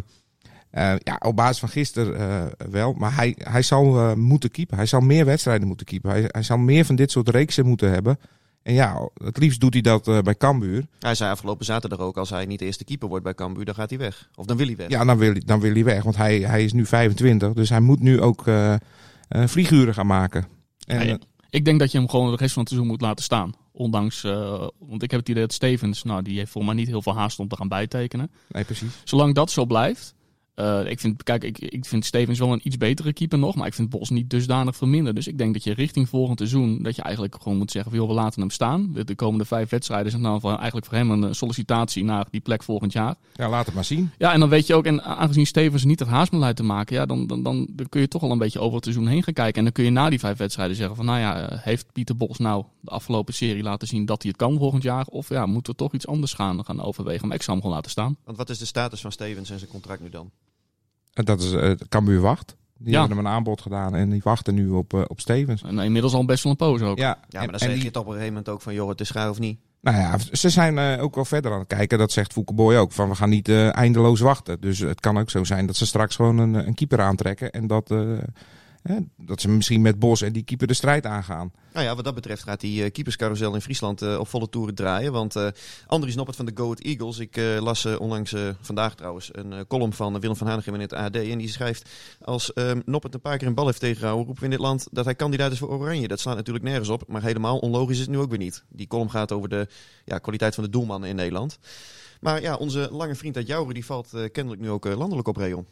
eh, 0.70 0.94
ja, 0.98 1.16
op 1.18 1.36
basis 1.36 1.58
van 1.58 1.68
gisteren 1.68 2.52
wel. 2.70 2.92
Maar 2.92 3.14
hij, 3.14 3.34
hij 3.38 3.62
zal 3.62 4.16
moeten 4.16 4.50
keepen. 4.50 4.76
Hij 4.76 4.86
zal 4.86 5.00
meer 5.00 5.24
wedstrijden 5.24 5.66
moeten 5.68 5.86
keepen. 5.86 6.10
Hij, 6.10 6.24
hij 6.26 6.42
zal 6.42 6.56
meer 6.58 6.84
van 6.84 6.96
dit 6.96 7.10
soort 7.10 7.28
reeksen 7.28 7.66
moeten 7.66 7.90
hebben. 7.90 8.18
En 8.62 8.74
ja, 8.74 9.08
het 9.24 9.38
liefst 9.38 9.60
doet 9.60 9.72
hij 9.72 9.82
dat 9.82 10.04
bij 10.24 10.34
Cambuur. 10.36 10.86
Hij 10.98 11.14
zei 11.14 11.30
afgelopen 11.30 11.64
zaterdag 11.64 11.98
ook, 11.98 12.16
als 12.16 12.30
hij 12.30 12.46
niet 12.46 12.58
de 12.58 12.64
eerste 12.64 12.84
keeper 12.84 13.08
wordt 13.08 13.24
bij 13.24 13.34
Cambuur, 13.34 13.64
dan 13.64 13.74
gaat 13.74 13.90
hij 13.90 13.98
weg. 13.98 14.28
Of 14.34 14.46
dan 14.46 14.56
wil 14.56 14.66
hij 14.66 14.76
weg. 14.76 14.88
Ja, 14.88 15.04
dan 15.04 15.18
wil, 15.18 15.32
hij- 15.32 15.42
dan 15.46 15.60
wil 15.60 15.72
hij 15.72 15.84
weg. 15.84 16.02
Want 16.02 16.16
hij, 16.16 16.38
hij 16.40 16.64
is 16.64 16.72
nu 16.72 16.86
25. 16.86 17.52
Dus 17.52 17.68
hij 17.68 17.80
moet 17.80 18.00
nu 18.00 18.20
ook 18.20 18.44
vlieguren 19.28 19.94
gaan 19.94 20.06
maken. 20.06 20.46
En, 20.86 21.06
Ja, 21.06 21.18
Ik 21.50 21.64
denk 21.64 21.78
dat 21.78 21.92
je 21.92 21.98
hem 21.98 22.08
gewoon 22.08 22.30
de 22.30 22.36
rest 22.36 22.52
van 22.52 22.62
het 22.62 22.70
seizoen 22.70 22.90
moet 22.92 23.00
laten 23.00 23.24
staan. 23.24 23.52
Ondanks, 23.72 24.24
eh, 24.24 24.66
want 24.78 25.02
ik 25.02 25.10
heb 25.10 25.20
het 25.20 25.28
idee 25.28 25.42
dat 25.42 25.52
Stevens, 25.52 26.02
nou, 26.02 26.22
die 26.22 26.38
heeft 26.38 26.50
voor 26.50 26.64
mij 26.64 26.74
niet 26.74 26.86
heel 26.86 27.02
veel 27.02 27.14
haast 27.14 27.38
om 27.38 27.48
te 27.48 27.56
gaan 27.56 27.68
bijtekenen. 27.68 28.30
nee, 28.48 28.64
precies. 28.64 29.00
Zolang 29.04 29.34
dat 29.34 29.50
zo 29.50 29.66
blijft. 29.66 30.14
Eh, 30.58 30.90
ik, 30.90 31.00
vind, 31.00 31.22
kijk, 31.22 31.44
ik, 31.44 31.58
ik 31.58 31.84
vind 31.84 32.04
Stevens 32.04 32.38
wel 32.38 32.52
een 32.52 32.60
iets 32.62 32.76
betere 32.76 33.12
keeper 33.12 33.38
nog. 33.38 33.54
Maar 33.54 33.66
ik 33.66 33.74
vind 33.74 33.90
Bos 33.90 34.10
niet 34.10 34.30
dusdanig 34.30 34.76
veel 34.76 34.86
minder. 34.86 35.14
Dus 35.14 35.26
ik 35.26 35.38
denk 35.38 35.52
dat 35.52 35.64
je 35.64 35.74
richting 35.74 36.08
volgend 36.08 36.38
seizoen. 36.38 36.82
dat 36.82 36.96
je 36.96 37.02
eigenlijk 37.02 37.36
gewoon 37.42 37.58
moet 37.58 37.70
zeggen: 37.70 37.90
van, 37.90 38.00
joh, 38.00 38.08
we 38.08 38.14
laten 38.14 38.40
hem 38.40 38.50
staan. 38.50 38.92
De, 38.92 39.04
de 39.04 39.14
komende 39.14 39.44
vijf 39.44 39.70
wedstrijden 39.70 40.10
zijn 40.10 40.22
dan 40.22 40.40
voor, 40.40 40.54
eigenlijk 40.54 40.86
voor 40.86 40.96
hem 40.96 41.10
een 41.10 41.24
eh, 41.24 41.32
sollicitatie 41.32 42.04
naar 42.04 42.26
die 42.30 42.40
plek 42.40 42.62
volgend 42.62 42.92
jaar. 42.92 43.14
Ja, 43.34 43.48
laat 43.48 43.66
het 43.66 43.74
maar 43.74 43.84
zien. 43.84 44.10
Ja, 44.18 44.32
en 44.32 44.40
dan 44.40 44.48
weet 44.48 44.66
je 44.66 44.74
ook, 44.74 44.84
en 44.84 45.02
aangezien 45.02 45.46
Stevens 45.46 45.84
niet 45.84 45.98
het 45.98 46.08
haastbeleid 46.08 46.56
te 46.56 46.62
maken, 46.62 46.96
ja, 46.96 47.06
dan, 47.06 47.26
dan, 47.26 47.42
dan, 47.42 47.66
dan 47.70 47.88
kun 47.88 48.00
je 48.00 48.08
toch 48.08 48.22
al 48.22 48.30
een 48.30 48.38
beetje 48.38 48.60
over 48.60 48.74
het 48.74 48.84
seizoen 48.84 49.06
heen 49.06 49.22
gaan 49.22 49.34
kijken. 49.34 49.56
En 49.56 49.64
dan 49.64 49.72
kun 49.72 49.84
je 49.84 49.90
na 49.90 50.10
die 50.10 50.18
vijf 50.18 50.38
wedstrijden 50.38 50.76
zeggen 50.76 50.96
van, 50.96 51.04
nou 51.04 51.18
ja, 51.18 51.48
eh, 51.48 51.58
heeft 51.60 51.92
Pieter 51.92 52.16
Bos 52.16 52.38
nou 52.38 52.64
de 52.80 52.90
afgelopen 52.90 53.34
serie 53.34 53.62
laten 53.62 53.88
zien 53.88 54.06
dat 54.06 54.22
hij 54.22 54.30
het 54.30 54.40
kan 54.40 54.58
volgend 54.58 54.82
jaar? 54.82 55.06
Of 55.06 55.28
ja, 55.28 55.46
moeten 55.46 55.72
we 55.72 55.78
toch 55.78 55.94
iets 55.94 56.06
anders 56.06 56.32
gaan, 56.32 56.64
gaan 56.64 56.82
overwegen? 56.82 57.26
Maar 57.26 57.36
ik 57.36 57.42
zou 57.42 57.56
hem 57.56 57.60
gewoon 57.60 57.76
laten 57.76 57.90
staan. 57.90 58.16
Want 58.24 58.36
wat 58.36 58.50
is 58.50 58.58
de 58.58 58.64
status 58.64 59.00
van 59.00 59.12
Stevens 59.12 59.50
en 59.50 59.58
zijn 59.58 59.70
contract 59.70 60.00
nu 60.00 60.08
dan? 60.08 60.30
En 61.18 61.24
dat 61.24 61.40
is 61.42 61.52
uh, 61.52 61.70
Cambuur 61.88 62.20
wacht. 62.20 62.56
Die 62.78 62.92
Ja. 62.92 62.98
hebben 62.98 63.16
hem 63.16 63.26
een 63.26 63.32
aanbod 63.32 63.60
gedaan 63.60 63.94
en 63.94 64.10
die 64.10 64.20
wachten 64.24 64.54
nu 64.54 64.68
op, 64.70 64.94
eh, 64.94 65.00
op 65.06 65.20
Stevens. 65.20 65.62
En 65.62 65.78
inmiddels 65.78 66.14
al 66.14 66.24
best 66.24 66.42
wel 66.42 66.52
een 66.52 66.58
poos 66.58 66.80
ook. 66.80 66.98
Ja, 66.98 67.04
Ja, 67.04 67.16
en- 67.30 67.38
maar 67.38 67.48
dan 67.48 67.58
zeg 67.58 67.72
die- 67.74 67.82
je 67.84 67.90
toch 67.90 68.02
op 68.02 68.08
een 68.08 68.14
gegeven 68.14 68.34
moment 68.34 68.52
ook 68.54 68.62
van, 68.62 68.74
joh, 68.74 68.88
het 68.88 69.00
is 69.00 69.08
schaar 69.08 69.30
of 69.30 69.38
niet. 69.38 69.58
Nou 69.80 69.96
ja, 69.96 70.16
ze 70.32 70.48
zijn 70.50 70.78
eh, 70.78 71.02
ook 71.02 71.14
wel 71.14 71.24
verder 71.24 71.52
aan 71.52 71.58
het 71.58 71.68
kijken. 71.68 71.98
Dat 71.98 72.12
zegt 72.12 72.32
Foukeboy 72.32 72.76
ook. 72.76 72.92
Van 72.92 73.08
we 73.08 73.14
gaan 73.14 73.28
niet 73.28 73.48
eh, 73.48 73.76
eindeloos 73.76 74.20
wachten. 74.20 74.60
Dus 74.60 74.78
het 74.78 75.00
kan 75.00 75.18
ook 75.18 75.30
zo 75.30 75.44
zijn 75.44 75.66
dat 75.66 75.76
ze 75.76 75.86
straks 75.86 76.16
gewoon 76.16 76.38
een, 76.38 76.54
een 76.54 76.74
keeper 76.74 77.00
aantrekken. 77.00 77.50
En 77.50 77.66
dat, 77.66 77.94
dat 79.16 79.40
ze 79.40 79.48
misschien 79.48 79.80
met 79.80 79.98
Bos 79.98 80.22
en 80.22 80.32
die 80.32 80.42
keeper 80.42 80.66
de 80.66 80.74
strijd 80.74 81.06
aangaan. 81.06 81.52
Nou 81.72 81.86
ja, 81.86 81.94
wat 81.94 82.04
dat 82.04 82.14
betreft 82.14 82.42
gaat 82.42 82.60
die 82.60 82.84
eh, 82.84 82.90
keeperscarousel 82.90 83.54
in 83.54 83.60
Friesland 83.60 84.02
eh, 84.02 84.18
op 84.18 84.28
volle 84.28 84.48
toeren 84.48 84.74
draaien. 84.74 85.12
Want 85.12 85.36
eh 85.36 85.48
Andries 85.86 86.14
Noppert 86.14 86.36
van 86.36 86.46
de 86.46 86.52
Go 86.54 86.62
Ahead 86.62 86.80
Eagles, 86.80 87.18
ik 87.18 87.36
las 87.60 87.84
onlangs 87.84 88.34
vandaag 88.60 88.94
trouwens 88.94 89.30
een 89.32 89.66
column 89.66 89.92
van 89.92 90.20
Willem 90.20 90.36
van 90.36 90.46
Hanegem 90.46 90.74
in 90.74 90.80
het 90.80 90.92
AD. 90.92 91.16
En 91.16 91.38
die 91.38 91.48
schrijft, 91.48 91.90
als 92.20 92.52
eh, 92.52 92.70
Noppert 92.84 93.14
een 93.14 93.20
paar 93.20 93.38
keer 93.38 93.46
een 93.46 93.54
bal 93.54 93.66
heeft 93.66 93.80
tegengehouden, 93.80 94.26
roepen 94.26 94.42
we 94.42 94.50
in 94.50 94.56
dit 94.56 94.66
land 94.66 94.88
dat 94.90 95.04
hij 95.04 95.14
kandidaat 95.14 95.52
is 95.52 95.58
voor 95.58 95.68
Oranje. 95.68 96.08
Dat 96.08 96.20
slaat 96.20 96.36
natuurlijk 96.36 96.64
nergens 96.64 96.88
op, 96.88 97.04
maar 97.06 97.22
helemaal 97.22 97.58
onlogisch 97.58 97.94
is 97.94 98.00
het 98.00 98.10
nu 98.10 98.18
ook 98.18 98.30
weer 98.30 98.38
niet. 98.38 98.64
Die 98.68 98.86
column 98.86 99.10
gaat 99.10 99.32
over 99.32 99.48
de 99.48 99.68
ja, 100.04 100.18
kwaliteit 100.18 100.54
van 100.54 100.64
de 100.64 100.70
doelmannen 100.70 101.08
in 101.08 101.16
Nederland. 101.16 101.58
Maar 102.20 102.40
ja, 102.40 102.56
onze 102.56 102.88
lange 102.92 103.14
vriend 103.14 103.36
uit 103.36 103.46
Jouren, 103.46 103.74
die 103.74 103.84
valt 103.84 104.10
kennelijk 104.32 104.62
nu 104.62 104.70
ook 104.70 104.84
landelijk 104.84 105.28
op 105.28 105.36
Reon. 105.36 105.66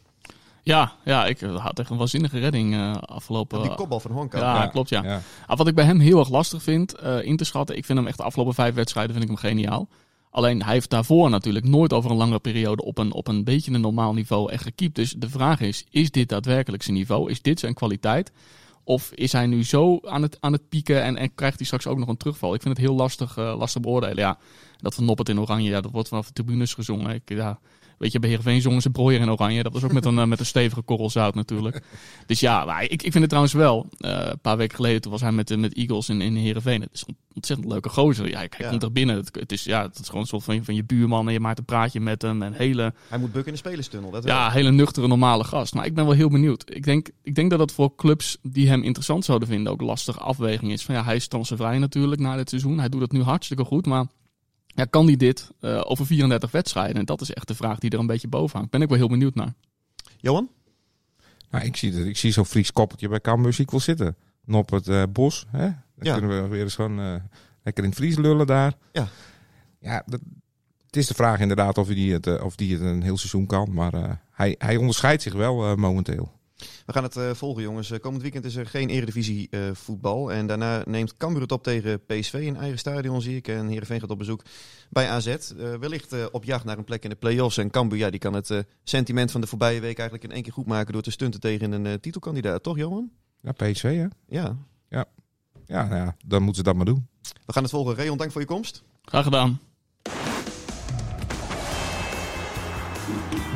Ja, 0.67 0.93
ja, 1.03 1.25
ik 1.25 1.39
had 1.39 1.79
echt 1.79 1.89
een 1.89 1.97
waanzinnige 1.97 2.39
redding 2.39 2.73
eh, 2.73 2.95
afgelopen... 2.95 3.61
Die 3.61 3.75
kopbal 3.75 3.99
van 3.99 4.11
Honka. 4.11 4.39
Ja, 4.39 4.67
klopt 4.67 4.89
ja. 4.89 5.03
Ja. 5.03 5.21
Ah, 5.45 5.57
wat 5.57 5.67
ik 5.67 5.75
bij 5.75 5.85
hem 5.85 5.99
heel 5.99 6.19
erg 6.19 6.29
lastig 6.29 6.63
vind 6.63 6.95
eh, 6.95 7.23
in 7.23 7.37
te 7.37 7.43
schatten, 7.43 7.77
ik 7.77 7.85
vind 7.85 7.97
hem 7.97 8.07
echt 8.07 8.17
de 8.17 8.23
afgelopen 8.23 8.53
vijf 8.53 8.73
wedstrijden 8.73 9.11
vind 9.15 9.29
ik 9.29 9.31
hem 9.31 9.51
geniaal. 9.51 9.87
Alleen 10.29 10.63
hij 10.63 10.73
heeft 10.73 10.89
daarvoor 10.89 11.29
natuurlijk 11.29 11.65
nooit 11.65 11.93
over 11.93 12.11
een 12.11 12.17
lange 12.17 12.39
periode 12.39 12.83
op 12.83 12.97
een, 12.97 13.13
op 13.13 13.27
een 13.27 13.43
beetje 13.43 13.73
een 13.73 13.81
normaal 13.81 14.13
niveau 14.13 14.51
echt 14.51 14.63
gekiept. 14.63 14.95
Dus 14.95 15.11
de 15.11 15.29
vraag 15.29 15.59
is, 15.59 15.85
is 15.89 16.11
dit 16.11 16.29
daadwerkelijk 16.29 16.83
zijn 16.83 16.95
niveau? 16.95 17.29
Is 17.29 17.41
dit 17.41 17.59
zijn 17.59 17.73
kwaliteit? 17.73 18.31
Of 18.83 19.11
is 19.11 19.31
hij 19.31 19.45
nu 19.45 19.63
zo 19.63 19.99
aan 20.03 20.21
het, 20.21 20.37
aan 20.39 20.51
het 20.51 20.69
pieken 20.69 21.03
en, 21.03 21.17
en 21.17 21.35
krijgt 21.35 21.57
hij 21.57 21.65
straks 21.65 21.87
ook 21.87 21.97
nog 21.97 22.07
een 22.07 22.17
terugval? 22.17 22.53
Ik 22.53 22.61
vind 22.61 22.77
het 22.77 22.85
heel 22.85 22.95
lastig, 22.95 23.37
eh, 23.37 23.57
lastig 23.57 23.81
beoordelen. 23.81 24.17
Ja, 24.17 24.37
dat 24.77 24.95
van 24.95 25.05
Noppert 25.05 25.29
in 25.29 25.39
Oranje, 25.39 25.69
ja, 25.69 25.81
dat 25.81 25.91
wordt 25.91 26.07
vanaf 26.07 26.27
de 26.27 26.33
tribunes 26.33 26.73
gezongen. 26.73 27.13
Ik, 27.13 27.21
ja, 27.25 27.59
Weet 27.97 28.11
je, 28.11 28.19
bij 28.19 28.29
Heerenveen 28.29 28.61
zongen 28.61 28.81
ze 28.81 28.89
brooier 28.89 29.21
in 29.21 29.31
oranje. 29.31 29.63
Dat 29.63 29.73
was 29.73 29.83
ook 29.83 29.91
met 29.93 30.05
een, 30.05 30.19
eh, 30.19 30.25
met 30.25 30.39
een 30.39 30.45
stevige 30.45 30.81
korrel 30.81 31.09
zout 31.09 31.35
natuurlijk. 31.35 31.81
Dus 32.25 32.39
ja, 32.39 32.65
maar 32.65 32.83
ik, 32.83 32.91
ik 32.91 33.01
vind 33.01 33.13
het 33.13 33.27
trouwens 33.27 33.53
wel. 33.53 33.87
Eh, 33.97 34.11
een 34.29 34.39
paar 34.39 34.57
weken 34.57 34.75
geleden 34.75 35.01
toen 35.01 35.11
was 35.11 35.21
hij 35.21 35.31
met, 35.31 35.57
met 35.57 35.73
Eagles 35.73 36.09
in, 36.09 36.21
in 36.21 36.35
Heerenveen. 36.35 36.81
Het 36.81 36.89
is 36.93 37.03
een 37.07 37.17
ontzettend 37.33 37.67
leuke 37.69 37.89
gozer. 37.89 38.29
Ja, 38.29 38.37
hij 38.37 38.49
Ja. 38.57 38.69
komt 38.69 38.83
er 38.83 38.91
binnen. 38.91 39.15
Het, 39.15 39.35
het 39.39 39.51
is, 39.51 39.63
ja, 39.63 39.81
het 39.81 39.99
is 39.99 40.05
gewoon 40.05 40.21
een 40.21 40.27
soort 40.27 40.43
van, 40.43 40.63
van 40.65 40.75
je 40.75 40.83
buurman 40.83 41.27
en 41.27 41.33
je 41.33 41.39
maakt 41.39 41.57
een 41.59 41.65
praatje 41.65 41.99
met 41.99 42.21
hem. 42.21 42.41
En 42.41 42.53
hele, 42.53 42.93
Hij 43.09 43.17
moet 43.19 43.31
bukken 43.31 43.45
in 43.53 43.59
de 43.61 43.67
spelerstunnel. 43.67 44.11
Dat 44.11 44.23
wel. 44.23 44.35
ja, 44.35 44.49
hele 44.51 44.71
nuchtere, 44.71 45.07
normale 45.07 45.43
gast. 45.43 45.73
Maar 45.73 45.85
ik 45.85 45.93
ben 45.93 46.05
wel 46.05 46.13
heel 46.13 46.29
benieuwd. 46.29 46.63
Ik 46.75 46.83
denk, 46.83 47.09
ik 47.23 47.35
denk 47.35 47.49
dat 47.49 47.59
het 47.59 47.71
voor 47.71 47.95
clubs 47.95 48.37
die 48.41 48.67
hem 48.67 48.83
interessant 48.83 49.25
zouden 49.25 49.47
vinden 49.47 49.71
ook 49.71 49.81
lastige 49.81 50.19
afweging 50.19 50.71
is. 50.71 50.85
Van 50.85 50.95
ja, 50.95 51.03
hij 51.03 51.15
is 51.15 51.27
transfervrij 51.27 51.77
natuurlijk 51.79 52.21
na 52.21 52.35
dit 52.35 52.49
seizoen. 52.49 52.79
Hij 52.79 52.89
doet 52.89 53.01
het 53.01 53.11
nu 53.11 53.21
hartstikke 53.21 53.63
goed, 53.63 53.85
maar 53.85 54.05
ja, 54.77 54.85
kan 54.85 55.05
hij 55.05 55.15
dit 55.15 55.51
eh, 55.59 55.81
over 55.85 56.05
34 56.05 56.51
wedstrijden? 56.51 56.95
En 56.95 57.05
dat 57.05 57.21
is 57.21 57.33
echt 57.33 57.47
de 57.47 57.55
vraag 57.55 57.79
die 57.79 57.89
er 57.89 57.99
een 57.99 58.07
beetje 58.07 58.27
boven 58.27 58.55
hangt. 58.57 58.71
Ben 58.71 58.81
ik 58.81 58.89
wel 58.89 58.97
heel 58.97 59.07
benieuwd 59.09 59.35
naar. 59.35 59.53
Johan? 60.17 60.49
Nou, 61.49 61.65
ik 61.65 61.75
zie, 61.75 61.93
het- 61.93 62.05
ik 62.07 62.17
zie 62.17 62.31
zo'n 62.31 62.45
Fries 62.45 62.71
koppeltje 62.71 63.07
bij 63.09 63.21
Cambuur 63.21 63.53
zie 63.53 63.63
ik 63.63 63.71
wel 63.71 63.79
zitten. 63.79 64.15
Nop 64.45 64.69
het 64.69 64.87
eh, 64.87 65.03
bos. 65.11 65.45
Hè? 65.51 65.59
Dan 65.65 65.73
Ja. 66.01 66.17
kunnen 66.17 66.41
we 66.43 66.47
weer 66.47 66.63
eens 66.63 66.75
gewoon 66.75 66.99
eh, 66.99 67.15
lekker 67.63 67.83
in 67.83 67.89
het 67.89 67.99
Fries 67.99 68.17
lullen 68.17 68.47
daar. 68.47 68.73
Ja. 68.91 69.07
Ja, 69.79 70.03
dat, 70.05 70.19
het 70.85 70.95
is 70.97 71.07
de 71.07 71.13
vraag 71.13 71.39
inderdaad 71.39 71.77
of 71.77 71.87
die 71.87 72.13
het, 72.13 72.27
eh, 72.27 72.43
of 72.43 72.55
die 72.55 72.73
het 72.73 72.81
een 72.81 73.01
heel 73.01 73.17
seizoen 73.17 73.45
kan. 73.45 73.73
Maar 73.73 73.93
eh, 73.93 74.11
hij, 74.31 74.55
hij 74.57 74.75
onderscheidt 74.77 75.21
zich 75.21 75.33
wel 75.33 75.65
eh, 75.69 75.75
momenteel. 75.75 76.31
We 76.85 76.93
gaan 76.93 77.03
het 77.03 77.15
eh, 77.17 77.33
volgen, 77.33 77.63
jongens. 77.63 77.91
Eh, 77.91 77.99
komend 77.99 78.21
weekend 78.21 78.45
is 78.45 78.55
er 78.55 78.65
geen 78.65 78.89
eredivisie 78.89 79.47
eh, 79.49 79.59
voetbal. 79.73 80.31
En 80.31 80.47
daarna 80.47 80.83
neemt 80.85 81.17
Cambuur 81.17 81.41
het 81.41 81.51
op 81.51 81.63
tegen 81.63 82.05
PSV 82.05 82.33
in 82.33 82.55
eigen 82.55 82.79
stadion, 82.79 83.21
zie 83.21 83.35
ik. 83.35 83.47
En 83.47 83.67
Heerenveen 83.67 83.99
gaat 83.99 84.09
op 84.09 84.17
bezoek 84.17 84.43
bij 84.89 85.09
AZ. 85.09 85.27
Eh, 85.27 85.73
wellicht 85.79 86.13
eh, 86.13 86.25
op 86.31 86.43
jacht 86.43 86.65
naar 86.65 86.77
een 86.77 86.83
plek 86.83 87.03
in 87.03 87.09
de 87.09 87.15
play-offs. 87.15 87.57
En 87.57 87.69
Cambuur, 87.69 87.99
ja, 87.99 88.09
die 88.09 88.19
kan 88.19 88.33
het 88.33 88.49
eh, 88.49 88.59
sentiment 88.83 89.31
van 89.31 89.41
de 89.41 89.47
voorbije 89.47 89.79
week 89.79 89.97
eigenlijk 89.97 90.29
in 90.29 90.35
één 90.35 90.43
keer 90.43 90.53
goed 90.53 90.65
maken... 90.65 90.93
door 90.93 91.01
te 91.01 91.11
stunten 91.11 91.39
tegen 91.39 91.71
een 91.71 91.85
eh, 91.85 91.93
titelkandidaat. 91.93 92.63
Toch, 92.63 92.77
Johan? 92.77 93.11
Ja, 93.41 93.51
PSV 93.51 93.83
hè? 93.83 94.07
Ja. 94.27 94.57
Ja, 95.67 95.87
nou 95.87 95.95
ja, 95.95 96.15
dan 96.25 96.39
moeten 96.39 96.55
ze 96.55 96.63
dat 96.63 96.75
maar 96.75 96.85
doen. 96.85 97.07
We 97.45 97.53
gaan 97.53 97.63
het 97.63 97.71
volgen. 97.71 97.95
Rayon, 97.95 98.17
dank 98.17 98.31
voor 98.31 98.41
je 98.41 98.47
komst. 98.47 98.83
Graag 99.01 99.23
gedaan. 99.23 99.59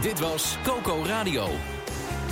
Dit 0.01 0.19
was 0.19 0.57
Coco 0.63 1.03
Radio. 1.05 1.47